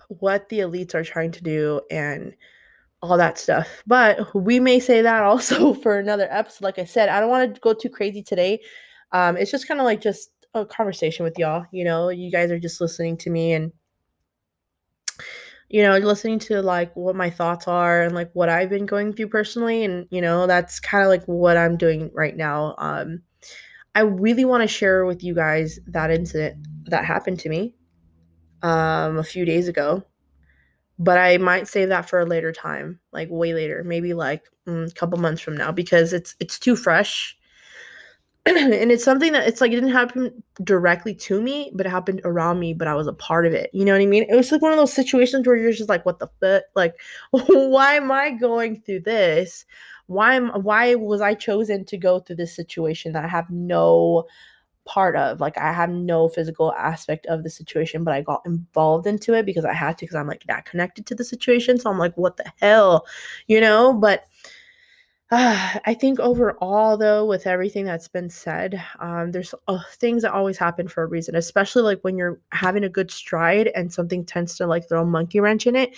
what 0.08 0.48
the 0.48 0.60
elites 0.60 0.94
are 0.94 1.04
trying 1.04 1.32
to 1.32 1.42
do 1.42 1.80
and 1.90 2.34
all 3.02 3.16
that 3.16 3.38
stuff. 3.38 3.82
But 3.86 4.34
we 4.34 4.60
may 4.60 4.80
say 4.80 5.02
that 5.02 5.22
also 5.22 5.74
for 5.82 5.98
another 5.98 6.28
episode. 6.30 6.64
Like 6.64 6.78
I 6.78 6.84
said, 6.84 7.08
I 7.08 7.20
don't 7.20 7.30
want 7.30 7.54
to 7.54 7.60
go 7.60 7.74
too 7.74 7.90
crazy 7.90 8.22
today. 8.22 8.60
Um, 9.12 9.36
it's 9.36 9.50
just 9.50 9.68
kind 9.68 9.80
of 9.80 9.84
like 9.84 10.00
just 10.00 10.30
a 10.54 10.66
conversation 10.66 11.24
with 11.24 11.38
y'all. 11.38 11.64
You 11.72 11.84
know, 11.84 12.08
you 12.08 12.30
guys 12.30 12.50
are 12.50 12.58
just 12.58 12.80
listening 12.80 13.16
to 13.18 13.30
me 13.30 13.52
and 13.52 13.72
you 15.68 15.82
know, 15.82 15.98
listening 15.98 16.38
to 16.38 16.62
like 16.62 16.94
what 16.96 17.14
my 17.14 17.28
thoughts 17.28 17.68
are 17.68 18.02
and 18.02 18.14
like 18.14 18.30
what 18.32 18.48
I've 18.48 18.70
been 18.70 18.86
going 18.86 19.12
through 19.12 19.28
personally. 19.28 19.84
And, 19.84 20.06
you 20.10 20.22
know, 20.22 20.46
that's 20.46 20.80
kind 20.80 21.04
of 21.04 21.10
like 21.10 21.24
what 21.26 21.58
I'm 21.58 21.76
doing 21.76 22.10
right 22.14 22.34
now. 22.34 22.74
Um, 22.78 23.22
I 23.94 24.00
really 24.00 24.46
want 24.46 24.62
to 24.62 24.68
share 24.68 25.04
with 25.04 25.22
you 25.22 25.34
guys 25.34 25.78
that 25.88 26.10
incident 26.10 26.66
that 26.86 27.04
happened 27.04 27.40
to 27.40 27.50
me 27.50 27.74
um, 28.62 29.18
a 29.18 29.24
few 29.24 29.44
days 29.44 29.68
ago 29.68 30.04
but 30.98 31.18
I 31.18 31.38
might 31.38 31.68
save 31.68 31.88
that 31.90 32.08
for 32.08 32.20
a 32.20 32.26
later 32.26 32.52
time, 32.52 32.98
like 33.12 33.28
way 33.30 33.54
later, 33.54 33.84
maybe 33.84 34.14
like 34.14 34.44
mm, 34.66 34.90
a 34.90 34.94
couple 34.94 35.18
months 35.18 35.40
from 35.40 35.56
now, 35.56 35.72
because 35.72 36.12
it's 36.12 36.34
it's 36.40 36.58
too 36.58 36.76
fresh, 36.76 37.36
and 38.46 38.90
it's 38.90 39.04
something 39.04 39.32
that 39.32 39.46
it's 39.46 39.60
like 39.60 39.72
it 39.72 39.76
didn't 39.76 39.92
happen 39.92 40.42
directly 40.64 41.14
to 41.14 41.40
me, 41.40 41.70
but 41.74 41.86
it 41.86 41.90
happened 41.90 42.20
around 42.24 42.58
me, 42.58 42.74
but 42.74 42.88
I 42.88 42.94
was 42.94 43.06
a 43.06 43.12
part 43.12 43.46
of 43.46 43.52
it. 43.52 43.70
You 43.72 43.84
know 43.84 43.92
what 43.92 44.00
I 44.02 44.06
mean? 44.06 44.26
It 44.28 44.34
was 44.34 44.50
like 44.50 44.62
one 44.62 44.72
of 44.72 44.78
those 44.78 44.92
situations 44.92 45.46
where 45.46 45.56
you're 45.56 45.72
just 45.72 45.88
like, 45.88 46.04
what 46.06 46.18
the 46.18 46.28
fuck? 46.40 46.64
Like, 46.74 46.94
why 47.30 47.94
am 47.94 48.10
I 48.10 48.30
going 48.30 48.80
through 48.80 49.00
this? 49.00 49.64
Why 50.06 50.34
am 50.34 50.48
why 50.62 50.94
was 50.94 51.20
I 51.20 51.34
chosen 51.34 51.84
to 51.84 51.98
go 51.98 52.20
through 52.20 52.36
this 52.36 52.56
situation 52.56 53.12
that 53.12 53.24
I 53.24 53.28
have 53.28 53.50
no 53.50 54.26
part 54.88 55.14
of. 55.16 55.40
Like 55.40 55.58
I 55.58 55.72
have 55.72 55.90
no 55.90 56.28
physical 56.28 56.72
aspect 56.72 57.26
of 57.26 57.44
the 57.44 57.50
situation, 57.50 58.02
but 58.02 58.14
I 58.14 58.22
got 58.22 58.42
involved 58.46 59.06
into 59.06 59.34
it 59.34 59.44
because 59.46 59.64
I 59.66 59.74
had 59.74 59.98
to 59.98 60.06
because 60.06 60.16
I'm 60.16 60.26
like 60.26 60.44
that 60.48 60.64
connected 60.64 61.06
to 61.06 61.14
the 61.14 61.24
situation. 61.24 61.78
So 61.78 61.90
I'm 61.90 61.98
like, 61.98 62.16
what 62.16 62.38
the 62.38 62.50
hell? 62.60 63.06
You 63.46 63.60
know, 63.60 63.92
but 63.92 64.24
uh, 65.30 65.78
I 65.86 65.94
think 65.94 66.20
overall, 66.20 66.96
though, 66.96 67.24
with 67.26 67.46
everything 67.46 67.84
that's 67.84 68.08
been 68.08 68.30
said, 68.30 68.82
um, 69.00 69.32
there's 69.32 69.54
uh, 69.66 69.80
things 69.94 70.22
that 70.22 70.32
always 70.32 70.58
happen 70.58 70.88
for 70.88 71.02
a 71.02 71.06
reason, 71.06 71.34
especially 71.36 71.82
like 71.82 72.00
when 72.02 72.16
you're 72.16 72.40
having 72.52 72.84
a 72.84 72.88
good 72.88 73.10
stride 73.10 73.70
and 73.74 73.92
something 73.92 74.24
tends 74.24 74.56
to 74.56 74.66
like 74.66 74.88
throw 74.88 75.02
a 75.02 75.06
monkey 75.06 75.40
wrench 75.40 75.66
in 75.66 75.76
it. 75.76 75.96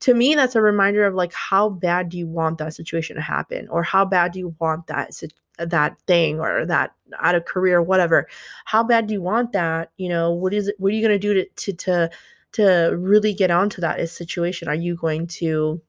To 0.00 0.14
me, 0.14 0.34
that's 0.34 0.56
a 0.56 0.62
reminder 0.62 1.04
of 1.06 1.14
like 1.14 1.32
how 1.32 1.68
bad 1.68 2.08
do 2.08 2.18
you 2.18 2.26
want 2.26 2.58
that 2.58 2.74
situation 2.74 3.16
to 3.16 3.22
happen, 3.22 3.68
or 3.68 3.82
how 3.82 4.04
bad 4.04 4.32
do 4.32 4.38
you 4.38 4.54
want 4.58 4.86
that 4.88 5.12
that 5.58 5.96
thing 6.06 6.40
or 6.40 6.66
that 6.66 6.92
out 7.20 7.34
of 7.34 7.44
career, 7.44 7.82
whatever. 7.82 8.26
How 8.64 8.82
bad 8.82 9.06
do 9.06 9.14
you 9.14 9.22
want 9.22 9.52
that? 9.52 9.90
You 9.96 10.08
know, 10.08 10.32
what 10.32 10.54
is 10.54 10.68
it? 10.68 10.76
What 10.78 10.92
are 10.92 10.96
you 10.96 11.06
going 11.06 11.20
to 11.20 11.34
do 11.34 11.44
to 11.56 11.72
to 11.72 12.10
to 12.52 12.96
really 12.98 13.34
get 13.34 13.50
onto 13.50 13.80
that 13.80 14.08
situation? 14.08 14.68
Are 14.68 14.74
you 14.74 14.96
going 14.96 15.26
to 15.28 15.80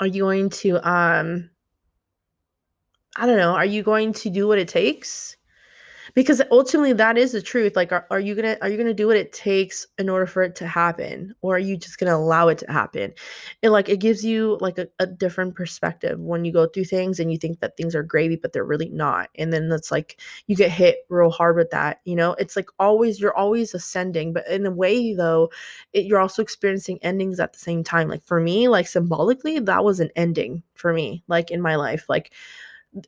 are 0.00 0.06
you 0.06 0.22
going 0.24 0.50
to 0.50 0.76
um 0.88 1.50
I 3.16 3.26
don't 3.26 3.36
know, 3.36 3.54
are 3.54 3.64
you 3.64 3.82
going 3.82 4.12
to 4.14 4.30
do 4.30 4.46
what 4.48 4.58
it 4.58 4.68
takes? 4.68 5.36
Because 6.14 6.42
ultimately 6.50 6.92
that 6.92 7.16
is 7.18 7.32
the 7.32 7.42
truth 7.42 7.76
like 7.76 7.92
are, 7.92 8.06
are 8.10 8.20
you 8.20 8.34
gonna 8.34 8.56
are 8.62 8.68
you 8.68 8.76
gonna 8.76 8.94
do 8.94 9.06
what 9.06 9.16
it 9.16 9.32
takes 9.32 9.86
in 9.98 10.08
order 10.08 10.26
for 10.26 10.42
it 10.42 10.54
to 10.56 10.66
happen 10.66 11.34
or 11.42 11.56
are 11.56 11.58
you 11.60 11.76
just 11.76 11.98
gonna 11.98 12.16
allow 12.16 12.48
it 12.48 12.58
to 12.58 12.70
happen? 12.72 13.12
It 13.62 13.70
like 13.70 13.88
it 13.88 13.98
gives 14.00 14.24
you 14.24 14.58
like 14.60 14.78
a, 14.78 14.88
a 14.98 15.06
different 15.06 15.54
perspective 15.54 16.18
when 16.20 16.44
you 16.44 16.52
go 16.52 16.66
through 16.66 16.84
things 16.84 17.20
and 17.20 17.32
you 17.32 17.38
think 17.38 17.60
that 17.60 17.76
things 17.76 17.94
are 17.94 18.02
gravy 18.02 18.36
but 18.36 18.52
they're 18.52 18.64
really 18.64 18.88
not. 18.90 19.28
And 19.36 19.52
then 19.52 19.70
it's 19.72 19.90
like 19.90 20.20
you 20.46 20.56
get 20.56 20.70
hit 20.70 20.98
real 21.08 21.30
hard 21.30 21.56
with 21.56 21.70
that 21.70 22.00
you 22.04 22.16
know? 22.16 22.34
It's 22.34 22.56
like 22.56 22.68
always 22.78 23.20
you're 23.20 23.36
always 23.36 23.74
ascending 23.74 24.32
but 24.32 24.46
in 24.48 24.66
a 24.66 24.70
way 24.70 25.14
though 25.14 25.50
it, 25.92 26.06
you're 26.06 26.20
also 26.20 26.42
experiencing 26.42 26.98
endings 27.02 27.40
at 27.40 27.52
the 27.52 27.58
same 27.58 27.84
time. 27.84 28.08
Like 28.08 28.24
for 28.24 28.40
me 28.40 28.68
like 28.68 28.86
symbolically 28.88 29.58
that 29.60 29.84
was 29.84 30.00
an 30.00 30.10
ending 30.16 30.62
for 30.74 30.92
me 30.92 31.22
like 31.28 31.50
in 31.50 31.60
my 31.60 31.76
life. 31.76 32.06
Like 32.08 32.32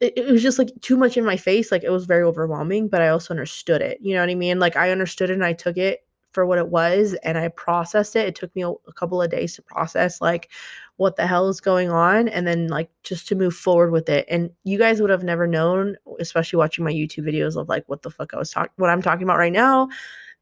it, 0.01 0.13
it, 0.17 0.33
was 0.33 0.43
just 0.43 0.59
like 0.59 0.71
too 0.81 0.97
much 0.97 1.17
in 1.17 1.25
my 1.25 1.37
face. 1.37 1.73
Like 1.73 1.85
it 1.85 1.91
was 1.91 2.07
very 2.07 2.23
overwhelming, 2.23 2.89
but 2.89 3.03
I 3.03 3.09
also 3.09 3.35
understood 3.35 3.83
it. 3.83 3.99
You 4.01 4.15
know 4.15 4.21
what 4.21 4.31
I 4.31 4.35
mean? 4.35 4.59
Like 4.59 4.77
I 4.77 4.91
understood 4.91 5.31
it 5.31 5.35
and 5.35 5.45
I 5.45 5.53
took 5.53 5.77
it 5.77 6.05
for 6.33 6.47
what 6.47 6.59
it 6.59 6.69
was 6.69 7.15
and 7.23 7.37
I 7.37 7.49
processed 7.49 8.17
it. 8.17 8.27
It 8.27 8.35
took 8.35 8.55
me 8.57 8.63
a, 8.63 8.71
a 8.71 8.93
couple 8.95 9.21
of 9.21 9.31
days 9.31 9.55
to 9.57 9.63
process 9.63 10.21
like 10.21 10.51
what 10.97 11.17
the 11.17 11.27
hell 11.27 11.49
is 11.49 11.61
going 11.61 11.91
on 11.91 12.29
and 12.29 12.47
then 12.47 12.69
like 12.69 12.91
just 13.03 13.29
to 13.29 13.35
move 13.35 13.55
forward 13.55 13.91
with 13.91 14.09
it. 14.09 14.25
And 14.29 14.51
you 14.65 14.79
guys 14.79 15.01
would 15.01 15.11
have 15.11 15.25
never 15.25 15.47
known, 15.47 15.97
especially 16.21 16.57
watching 16.59 16.85
my 16.85 16.93
YouTube 16.93 17.29
videos 17.29 17.57
of 17.57 17.69
like 17.69 17.85
what 17.89 18.03
the 18.03 18.11
fuck 18.11 18.35
I 18.35 18.39
was 18.39 18.51
talking 18.51 18.73
what 18.77 18.91
I'm 18.91 19.03
talking 19.03 19.25
about 19.25 19.39
right 19.39 19.53
now. 19.53 19.89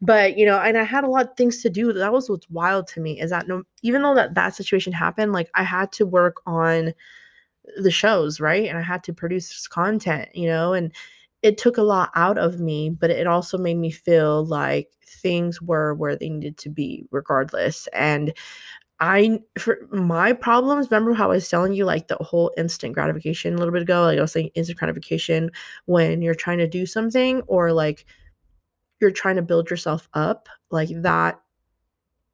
But 0.03 0.39
you 0.39 0.47
know, 0.47 0.59
and 0.59 0.79
I 0.79 0.85
had 0.85 1.05
a 1.05 1.09
lot 1.09 1.29
of 1.29 1.37
things 1.37 1.61
to 1.63 1.71
do. 1.71 1.93
That 1.93 2.13
was 2.13 2.31
what's 2.31 2.49
wild 2.49 2.87
to 2.89 3.01
me 3.01 3.21
is 3.21 3.31
that 3.31 3.49
no 3.49 3.65
even 3.83 4.03
though 4.03 4.15
that 4.15 4.35
that 4.35 4.55
situation 4.55 4.93
happened, 4.93 5.33
like 5.33 5.51
I 5.55 5.63
had 5.63 5.93
to 5.93 6.07
work 6.07 6.41
on 6.47 6.95
the 7.79 7.91
shows, 7.91 8.41
right? 8.41 8.69
And 8.69 8.79
I 8.79 8.83
had 8.83 9.05
to 9.05 9.13
produce 9.13 9.67
content, 9.69 10.29
you 10.35 10.47
know, 10.47 10.73
and 10.73 10.93
it 11.43 11.59
took 11.59 11.79
a 11.79 11.83
lot 11.83 12.11
out 12.15 12.39
of 12.39 12.61
me, 12.61 12.91
but 12.91 13.11
it 13.11 13.27
also 13.27 13.57
made 13.57 13.79
me 13.79 13.91
feel 13.91 14.45
like 14.45 14.91
things 15.07 15.61
were 15.63 15.95
where 15.95 16.17
they 16.17 16.29
needed 16.29 16.59
to 16.59 16.69
be 16.69 17.07
regardless. 17.11 17.87
And 17.89 18.35
I, 19.01 19.41
for 19.59 19.79
my 19.91 20.35
problems, 20.35 20.91
remember 20.91 21.15
how 21.15 21.25
I 21.27 21.35
was 21.35 21.49
telling 21.49 21.73
you 21.73 21.87
like 21.87 22.09
the 22.09 22.17
whole 22.17 22.53
instant 22.59 22.95
gratification 22.95 23.55
a 23.55 23.57
little 23.57 23.73
bit 23.73 23.83
ago? 23.83 24.03
Like 24.03 24.19
I 24.19 24.23
was 24.23 24.33
saying, 24.33 24.51
instant 24.55 24.79
gratification 24.79 25.51
when 25.87 26.21
you're 26.21 26.35
trying 26.35 26.59
to 26.59 26.69
do 26.69 26.85
something 26.85 27.41
or 27.47 27.73
like 27.73 28.05
you're 29.01 29.11
trying 29.11 29.37
to 29.37 29.43
build 29.43 29.71
yourself 29.71 30.09
up, 30.13 30.49
like 30.71 30.91
that. 31.03 31.41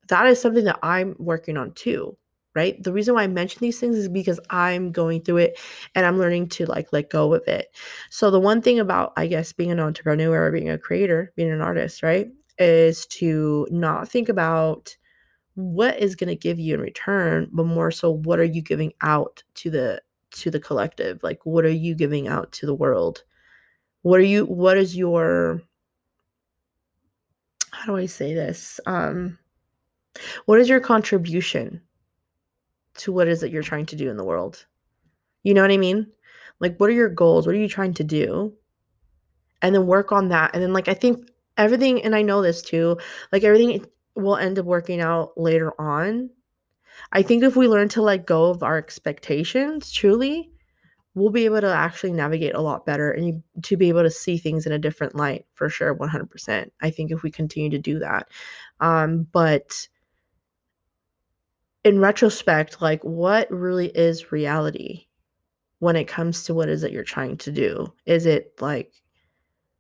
That 0.09 0.27
is 0.27 0.41
something 0.41 0.65
that 0.65 0.79
I'm 0.83 1.15
working 1.19 1.57
on 1.57 1.73
too 1.73 2.17
right? 2.57 2.83
The 2.83 2.93
reason 2.93 3.15
why 3.15 3.23
I 3.23 3.27
mention 3.27 3.61
these 3.61 3.79
things 3.79 3.97
is 3.97 4.09
because 4.09 4.41
I'm 4.49 4.91
going 4.91 5.21
through 5.21 5.37
it 5.37 5.59
and 5.95 6.07
I'm 6.07 6.19
learning 6.19 6.49
to 6.49 6.65
like 6.67 6.93
let 6.93 7.11
go 7.11 7.35
of 7.35 7.47
it. 7.47 7.77
So 8.11 8.31
the 8.31 8.41
one 8.41 8.63
thing 8.63 8.81
about 8.81 9.13
I 9.17 9.27
guess 9.27 9.53
being 9.53 9.71
an 9.71 9.79
entrepreneur 9.79 10.47
or 10.47 10.51
being 10.51 10.71
a 10.71 10.79
creator, 10.79 11.33
being 11.37 11.53
an 11.53 11.61
artist, 11.61 12.03
right, 12.03 12.29
is 12.59 13.07
to 13.07 13.69
not 13.71 14.09
think 14.09 14.31
about 14.31 14.97
what 15.55 15.99
is 15.99 16.17
going 16.17 16.29
to 16.29 16.37
give 16.37 16.59
you 16.59 16.75
in 16.75 16.81
return, 16.81 17.49
but 17.53 17.67
more 17.67 17.91
so 17.91 18.11
what 18.11 18.39
are 18.39 18.45
you 18.45 18.63
giving 18.63 18.93
out 19.03 19.43
to 19.57 19.71
the 19.71 20.03
to 20.33 20.51
the 20.51 20.61
collective? 20.61 21.23
Like 21.23 21.45
what 21.45 21.67
are 21.67 21.69
you 21.69 21.95
giving 21.95 22.27
out 22.27 22.53
to 22.53 22.67
the 22.67 22.75
world? 22.75 23.23
What 24.01 24.19
are 24.19 24.25
you 24.25 24.47
what 24.47 24.79
is 24.79 24.97
your 24.97 25.61
how 27.71 27.93
do 27.93 27.97
I 27.99 28.07
say 28.07 28.33
this? 28.33 28.81
Um 28.87 29.39
what 30.47 30.59
is 30.59 30.71
your 30.71 30.81
contribution 30.81 31.83
to 32.99 33.13
what 33.13 33.29
is 33.29 33.43
it 33.43 33.53
you're 33.53 33.63
trying 33.63 33.87
to 33.87 33.97
do 33.97 34.11
in 34.11 34.17
the 34.17 34.25
world. 34.25 34.67
You 35.43 35.55
know 35.55 35.63
what 35.63 35.71
I 35.71 35.77
mean? 35.77 36.07
Like, 36.61 36.79
what 36.79 36.91
are 36.91 36.95
your 36.95 37.09
goals? 37.09 37.47
What 37.47 37.55
are 37.55 37.59
you 37.59 37.69
trying 37.69 37.95
to 37.95 38.05
do? 38.05 38.55
And 39.63 39.75
then 39.75 39.87
work 39.87 40.13
on 40.13 40.29
that. 40.29 40.53
And 40.55 40.63
then, 40.63 40.73
like, 40.73 40.89
I 40.89 40.95
think 40.95 41.31
everything, 41.57 42.03
and 42.03 42.15
I 42.15 42.23
know 42.23 42.43
this 42.43 42.63
too, 42.63 42.99
like, 43.33 43.45
everything 43.45 43.85
will 44.15 44.37
end 44.37 44.59
up 44.59 44.67
working 44.67 45.01
out 45.01 45.33
later 45.37 45.79
on. 45.81 46.31
I 47.13 47.23
think 47.23 47.45
if 47.45 47.57
we 47.57 47.69
learn 47.69 47.89
to 47.91 48.03
let 48.03 48.27
go 48.27 48.51
of 48.51 48.63
our 48.63 48.79
expectations 48.79 49.93
truly, 49.93 50.51
we'll 51.17 51.31
be 51.31 51.47
able 51.47 51.63
to 51.63 51.73
actually 51.73 52.13
navigate 52.13 52.55
a 52.55 52.61
lot 52.61 52.87
better 52.87 53.11
and 53.11 53.43
to 53.63 53.77
be 53.77 53.89
able 53.89 54.03
to 54.03 54.11
see 54.11 54.37
things 54.39 54.67
in 54.67 54.73
a 54.73 54.79
different 54.79 55.17
light 55.17 55.47
for 55.55 55.69
sure 55.69 55.97
100% 55.97 56.71
i 56.83 56.91
think 56.91 57.11
if 57.11 57.23
we 57.23 57.31
continue 57.31 57.71
to 57.71 57.79
do 57.79 57.99
that 57.99 58.29
um, 58.81 59.27
but 59.33 59.89
in 61.87 62.01
retrospect, 62.01 62.83
like 62.83 63.01
what 63.05 63.49
really 63.49 63.87
is 63.97 64.33
reality 64.33 65.07
when 65.79 65.95
it 65.95 66.09
comes 66.09 66.43
to 66.43 66.53
what 66.53 66.69
is 66.69 66.83
it 66.83 66.91
you're 66.91 67.05
trying 67.05 67.37
to 67.37 67.53
do? 67.53 67.93
Is 68.07 68.27
it 68.27 68.53
like 68.61 68.93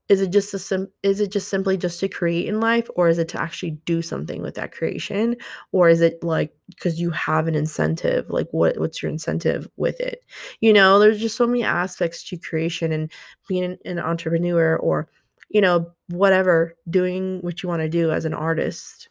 is 0.08 0.20
it 0.20 0.30
just 0.30 0.54
a 0.54 0.58
sim- 0.60 0.92
is 1.02 1.20
it 1.20 1.32
just 1.32 1.48
simply 1.48 1.76
just 1.76 1.98
to 1.98 2.08
create 2.08 2.46
in 2.46 2.60
life 2.60 2.88
or 2.94 3.08
is 3.08 3.18
it 3.18 3.26
to 3.30 3.42
actually 3.42 3.72
do 3.86 4.02
something 4.02 4.40
with 4.40 4.54
that 4.54 4.70
creation? 4.70 5.34
Or 5.72 5.88
is 5.88 6.00
it 6.00 6.22
like 6.22 6.54
because 6.68 7.00
you 7.00 7.10
have 7.10 7.48
an 7.48 7.56
incentive 7.56 8.30
like 8.30 8.46
what 8.52 8.78
what's 8.78 9.02
your 9.02 9.10
incentive 9.10 9.68
with 9.76 9.98
it? 9.98 10.24
You 10.60 10.72
know 10.72 11.00
there's 11.00 11.20
just 11.20 11.36
so 11.36 11.44
many 11.44 11.64
aspects 11.64 12.22
to 12.28 12.38
creation 12.38 12.92
and 12.92 13.10
being 13.48 13.64
an, 13.64 13.78
an 13.84 13.98
entrepreneur 13.98 14.76
or 14.76 15.08
you 15.48 15.60
know 15.60 15.90
whatever 16.10 16.76
doing 16.88 17.40
what 17.40 17.64
you 17.64 17.68
want 17.68 17.82
to 17.82 17.88
do 17.88 18.12
as 18.12 18.24
an 18.24 18.34
artist 18.34 19.08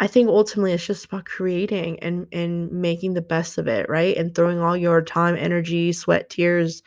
I 0.00 0.06
think 0.06 0.28
ultimately 0.28 0.72
it's 0.72 0.86
just 0.86 1.04
about 1.06 1.24
creating 1.24 1.98
and 2.00 2.26
and 2.32 2.70
making 2.72 3.14
the 3.14 3.22
best 3.22 3.58
of 3.58 3.68
it, 3.68 3.88
right? 3.88 4.16
And 4.16 4.34
throwing 4.34 4.58
all 4.60 4.76
your 4.76 5.02
time, 5.02 5.36
energy, 5.36 5.92
sweat, 5.92 6.30
tears, 6.30 6.82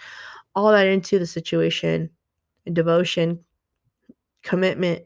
all 0.55 0.71
that 0.71 0.87
into 0.87 1.19
the 1.19 1.27
situation, 1.27 2.09
and 2.65 2.75
devotion, 2.75 3.43
commitment. 4.43 5.03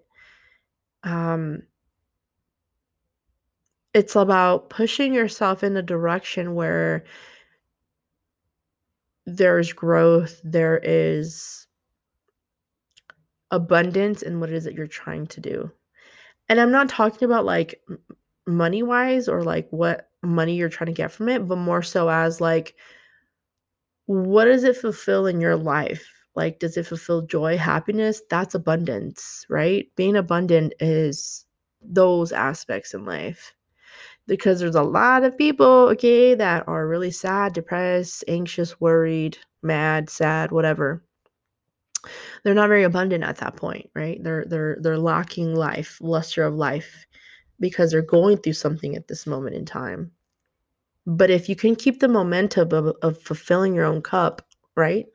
Um 1.03 1.63
it's 3.93 4.15
about 4.15 4.69
pushing 4.69 5.13
yourself 5.13 5.63
in 5.63 5.75
a 5.75 5.81
direction 5.81 6.55
where 6.55 7.03
there's 9.25 9.73
growth, 9.73 10.41
there 10.43 10.79
is 10.83 11.67
abundance 13.51 14.21
in 14.21 14.39
what 14.39 14.49
it 14.49 14.55
is 14.55 14.63
that 14.63 14.73
you're 14.73 14.87
trying 14.87 15.27
to 15.27 15.41
do. 15.41 15.71
And 16.51 16.59
I'm 16.59 16.71
not 16.71 16.89
talking 16.89 17.25
about 17.25 17.45
like 17.45 17.81
money 18.45 18.83
wise 18.83 19.29
or 19.29 19.41
like 19.41 19.69
what 19.69 20.09
money 20.21 20.53
you're 20.53 20.67
trying 20.67 20.87
to 20.87 20.91
get 20.91 21.09
from 21.09 21.29
it, 21.29 21.47
but 21.47 21.55
more 21.55 21.81
so 21.81 22.09
as 22.09 22.41
like, 22.41 22.75
what 24.07 24.43
does 24.43 24.65
it 24.65 24.75
fulfill 24.75 25.27
in 25.27 25.39
your 25.39 25.55
life? 25.55 26.05
Like, 26.35 26.59
does 26.59 26.75
it 26.75 26.85
fulfill 26.85 27.21
joy, 27.21 27.57
happiness? 27.57 28.21
That's 28.29 28.53
abundance, 28.53 29.45
right? 29.47 29.87
Being 29.95 30.17
abundant 30.17 30.73
is 30.81 31.45
those 31.81 32.33
aspects 32.33 32.93
in 32.93 33.05
life 33.05 33.53
because 34.27 34.59
there's 34.59 34.75
a 34.75 34.83
lot 34.83 35.23
of 35.23 35.37
people, 35.37 35.87
okay, 35.91 36.35
that 36.35 36.67
are 36.67 36.85
really 36.85 37.11
sad, 37.11 37.53
depressed, 37.53 38.25
anxious, 38.27 38.81
worried, 38.81 39.37
mad, 39.63 40.09
sad, 40.09 40.51
whatever. 40.51 41.01
They're 42.43 42.53
not 42.53 42.69
very 42.69 42.83
abundant 42.83 43.23
at 43.23 43.37
that 43.37 43.55
point, 43.55 43.89
right? 43.95 44.21
They're 44.23 44.45
they're 44.47 44.77
they're 44.81 44.97
lacking 44.97 45.55
life, 45.55 45.97
luster 46.01 46.43
of 46.43 46.55
life 46.55 47.05
because 47.59 47.91
they're 47.91 48.01
going 48.01 48.37
through 48.37 48.53
something 48.53 48.95
at 48.95 49.07
this 49.07 49.27
moment 49.27 49.55
in 49.55 49.65
time. 49.65 50.11
But 51.05 51.29
if 51.29 51.47
you 51.49 51.55
can 51.55 51.75
keep 51.75 51.99
the 51.99 52.07
momentum 52.07 52.71
of, 52.71 52.95
of 53.01 53.21
fulfilling 53.21 53.73
your 53.73 53.85
own 53.85 54.01
cup, 54.01 54.41
right? 54.75 55.05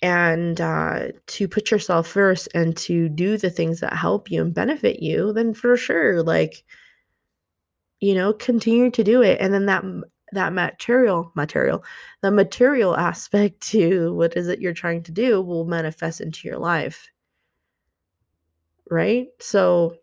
And 0.00 0.60
uh, 0.60 1.08
to 1.28 1.48
put 1.48 1.70
yourself 1.70 2.08
first 2.08 2.48
and 2.54 2.76
to 2.78 3.08
do 3.08 3.36
the 3.36 3.50
things 3.50 3.80
that 3.80 3.92
help 3.92 4.30
you 4.30 4.42
and 4.42 4.52
benefit 4.52 5.00
you, 5.00 5.32
then 5.32 5.54
for 5.54 5.76
sure, 5.76 6.22
like, 6.22 6.64
you 8.00 8.14
know, 8.14 8.32
continue 8.32 8.90
to 8.90 9.04
do 9.04 9.22
it. 9.22 9.38
And 9.40 9.54
then 9.54 9.66
that 9.66 9.84
that 10.32 10.52
material 10.52 11.30
material 11.34 11.84
the 12.22 12.30
material 12.30 12.96
aspect 12.96 13.60
to 13.60 14.14
what 14.14 14.36
is 14.36 14.48
it 14.48 14.60
you're 14.60 14.72
trying 14.72 15.02
to 15.02 15.12
do 15.12 15.40
will 15.40 15.64
manifest 15.64 16.20
into 16.20 16.48
your 16.48 16.58
life. 16.58 17.10
Right? 18.90 19.28
So 19.40 19.96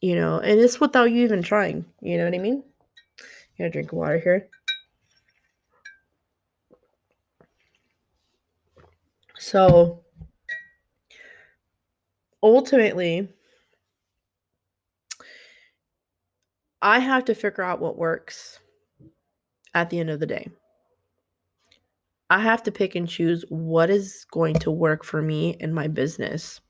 you 0.00 0.14
know 0.14 0.38
and 0.40 0.60
it's 0.60 0.80
without 0.80 1.10
you 1.10 1.24
even 1.24 1.42
trying 1.42 1.84
you 2.02 2.18
know 2.18 2.24
what 2.24 2.34
i 2.34 2.38
mean? 2.38 2.62
Gonna 3.58 3.70
drink 3.70 3.92
water 3.92 4.18
here. 4.18 4.48
So 9.38 10.04
ultimately 12.42 13.28
i 16.82 16.98
have 16.98 17.24
to 17.24 17.34
figure 17.34 17.64
out 17.64 17.80
what 17.80 17.98
works 17.98 18.60
at 19.76 19.90
the 19.90 20.00
end 20.00 20.08
of 20.08 20.18
the 20.18 20.26
day. 20.26 20.48
I 22.30 22.40
have 22.40 22.62
to 22.64 22.72
pick 22.72 22.96
and 22.96 23.06
choose 23.06 23.44
what 23.50 23.90
is 23.90 24.26
going 24.32 24.54
to 24.54 24.70
work 24.70 25.04
for 25.04 25.20
me 25.20 25.56
in 25.60 25.72
my 25.72 25.86
business. 25.86 26.60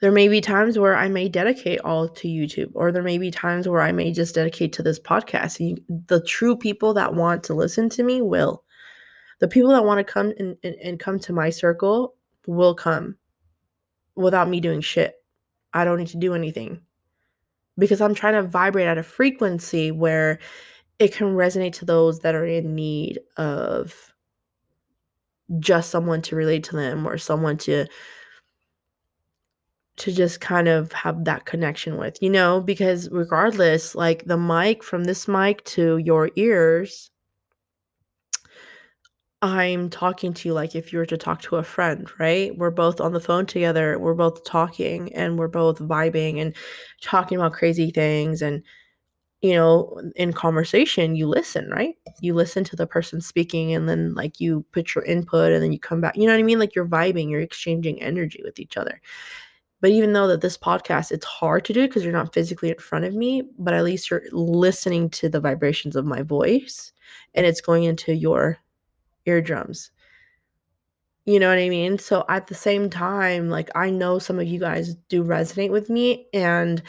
There 0.00 0.10
may 0.10 0.28
be 0.28 0.40
times 0.40 0.78
where 0.78 0.96
I 0.96 1.08
may 1.08 1.28
dedicate 1.28 1.80
all 1.80 2.08
to 2.08 2.26
YouTube, 2.26 2.70
or 2.74 2.90
there 2.90 3.02
may 3.02 3.18
be 3.18 3.30
times 3.30 3.68
where 3.68 3.82
I 3.82 3.92
may 3.92 4.12
just 4.12 4.34
dedicate 4.34 4.72
to 4.74 4.82
this 4.82 4.98
podcast. 4.98 5.60
You, 5.60 5.76
the 6.08 6.22
true 6.22 6.56
people 6.56 6.94
that 6.94 7.14
want 7.14 7.44
to 7.44 7.54
listen 7.54 7.88
to 7.90 8.02
me 8.02 8.22
will. 8.22 8.64
The 9.38 9.48
people 9.48 9.70
that 9.70 9.84
want 9.84 9.98
to 9.98 10.12
come 10.12 10.32
and, 10.38 10.56
and, 10.64 10.74
and 10.82 10.98
come 10.98 11.18
to 11.20 11.32
my 11.32 11.50
circle 11.50 12.14
will 12.46 12.74
come 12.74 13.16
without 14.14 14.48
me 14.48 14.60
doing 14.60 14.80
shit. 14.80 15.14
I 15.74 15.84
don't 15.84 15.98
need 15.98 16.08
to 16.08 16.16
do 16.16 16.34
anything 16.34 16.80
because 17.78 18.00
I'm 18.00 18.14
trying 18.14 18.34
to 18.34 18.42
vibrate 18.42 18.86
at 18.86 18.98
a 18.98 19.02
frequency 19.02 19.90
where 19.90 20.38
it 20.98 21.12
can 21.12 21.28
resonate 21.28 21.74
to 21.74 21.84
those 21.84 22.20
that 22.20 22.34
are 22.34 22.46
in 22.46 22.74
need 22.74 23.20
of 23.36 24.12
just 25.58 25.90
someone 25.90 26.22
to 26.22 26.36
relate 26.36 26.64
to 26.64 26.76
them 26.76 27.06
or 27.06 27.18
someone 27.18 27.56
to 27.56 27.86
to 29.96 30.12
just 30.12 30.40
kind 30.40 30.68
of 30.68 30.92
have 30.92 31.24
that 31.24 31.46
connection 31.46 31.96
with, 31.96 32.18
you 32.20 32.28
know, 32.28 32.60
because 32.60 33.08
regardless, 33.10 33.94
like 33.94 34.24
the 34.26 34.36
mic 34.36 34.82
from 34.82 35.04
this 35.04 35.26
mic 35.26 35.64
to 35.64 35.96
your 35.98 36.30
ears, 36.36 37.10
I'm 39.42 39.88
talking 39.90 40.34
to 40.34 40.48
you 40.48 40.54
like 40.54 40.74
if 40.74 40.92
you 40.92 40.98
were 40.98 41.06
to 41.06 41.16
talk 41.16 41.40
to 41.42 41.56
a 41.56 41.62
friend, 41.62 42.08
right? 42.18 42.56
We're 42.56 42.70
both 42.70 43.00
on 43.00 43.12
the 43.12 43.20
phone 43.20 43.46
together, 43.46 43.98
we're 43.98 44.14
both 44.14 44.44
talking 44.44 45.14
and 45.14 45.38
we're 45.38 45.48
both 45.48 45.78
vibing 45.78 46.40
and 46.40 46.54
talking 47.02 47.38
about 47.38 47.52
crazy 47.52 47.90
things 47.90 48.42
and 48.42 48.62
you 49.46 49.54
know, 49.54 50.00
in 50.16 50.32
conversation, 50.32 51.14
you 51.14 51.28
listen, 51.28 51.70
right? 51.70 51.94
You 52.20 52.34
listen 52.34 52.64
to 52.64 52.76
the 52.76 52.86
person 52.86 53.20
speaking 53.20 53.74
and 53.74 53.88
then 53.88 54.14
like 54.14 54.40
you 54.40 54.64
put 54.72 54.94
your 54.94 55.04
input 55.04 55.52
and 55.52 55.62
then 55.62 55.72
you 55.72 55.78
come 55.78 56.00
back. 56.00 56.16
You 56.16 56.26
know 56.26 56.32
what 56.32 56.40
I 56.40 56.42
mean? 56.42 56.58
Like 56.58 56.74
you're 56.74 56.88
vibing, 56.88 57.30
you're 57.30 57.40
exchanging 57.40 58.02
energy 58.02 58.40
with 58.44 58.58
each 58.58 58.76
other. 58.76 59.00
But 59.80 59.90
even 59.90 60.12
though 60.12 60.26
that 60.28 60.40
this 60.40 60.58
podcast, 60.58 61.12
it's 61.12 61.26
hard 61.26 61.64
to 61.66 61.72
do 61.72 61.86
because 61.86 62.02
you're 62.02 62.12
not 62.12 62.34
physically 62.34 62.70
in 62.70 62.78
front 62.78 63.04
of 63.04 63.14
me, 63.14 63.42
but 63.58 63.74
at 63.74 63.84
least 63.84 64.10
you're 64.10 64.24
listening 64.32 65.10
to 65.10 65.28
the 65.28 65.40
vibrations 65.40 65.94
of 65.94 66.04
my 66.04 66.22
voice 66.22 66.92
and 67.34 67.46
it's 67.46 67.60
going 67.60 67.84
into 67.84 68.14
your 68.14 68.58
eardrums. 69.26 69.90
You 71.24 71.38
know 71.38 71.48
what 71.48 71.58
I 71.58 71.68
mean? 71.68 71.98
So 71.98 72.24
at 72.28 72.46
the 72.46 72.54
same 72.54 72.90
time, 72.90 73.48
like 73.48 73.70
I 73.76 73.90
know 73.90 74.18
some 74.18 74.38
of 74.38 74.46
you 74.46 74.58
guys 74.58 74.94
do 75.08 75.22
resonate 75.22 75.70
with 75.70 75.90
me 75.90 76.26
and 76.32 76.82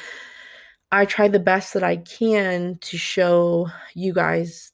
I 0.91 1.05
try 1.05 1.27
the 1.27 1.39
best 1.39 1.73
that 1.73 1.83
I 1.83 1.97
can 1.97 2.77
to 2.81 2.97
show 2.97 3.67
you 3.93 4.13
guys 4.13 4.71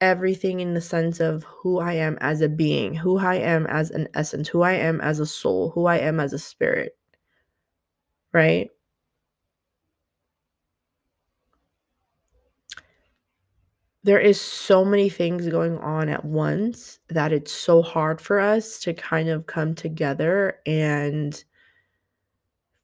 everything 0.00 0.60
in 0.60 0.74
the 0.74 0.80
sense 0.80 1.20
of 1.20 1.44
who 1.44 1.78
I 1.80 1.94
am 1.94 2.18
as 2.20 2.40
a 2.40 2.48
being, 2.48 2.94
who 2.94 3.18
I 3.18 3.36
am 3.36 3.66
as 3.66 3.90
an 3.90 4.08
essence, 4.14 4.48
who 4.48 4.62
I 4.62 4.72
am 4.72 5.00
as 5.00 5.20
a 5.20 5.26
soul, 5.26 5.70
who 5.70 5.86
I 5.86 5.98
am 5.98 6.20
as 6.20 6.32
a 6.32 6.38
spirit. 6.38 6.96
Right? 8.32 8.70
There 14.04 14.20
is 14.20 14.40
so 14.40 14.84
many 14.84 15.08
things 15.08 15.48
going 15.48 15.78
on 15.78 16.08
at 16.08 16.24
once 16.24 16.98
that 17.08 17.32
it's 17.32 17.52
so 17.52 17.82
hard 17.82 18.20
for 18.20 18.40
us 18.40 18.78
to 18.80 18.94
kind 18.94 19.28
of 19.28 19.46
come 19.46 19.74
together 19.74 20.58
and 20.66 21.42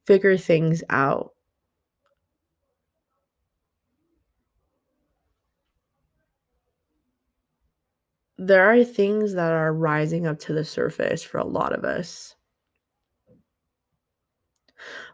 figure 0.06 0.36
things 0.36 0.82
out 0.90 1.33
there 8.38 8.68
are 8.70 8.84
things 8.84 9.34
that 9.34 9.52
are 9.52 9.72
rising 9.72 10.26
up 10.26 10.38
to 10.40 10.52
the 10.52 10.64
surface 10.64 11.22
for 11.22 11.38
a 11.38 11.44
lot 11.46 11.72
of 11.72 11.84
us. 11.84 12.34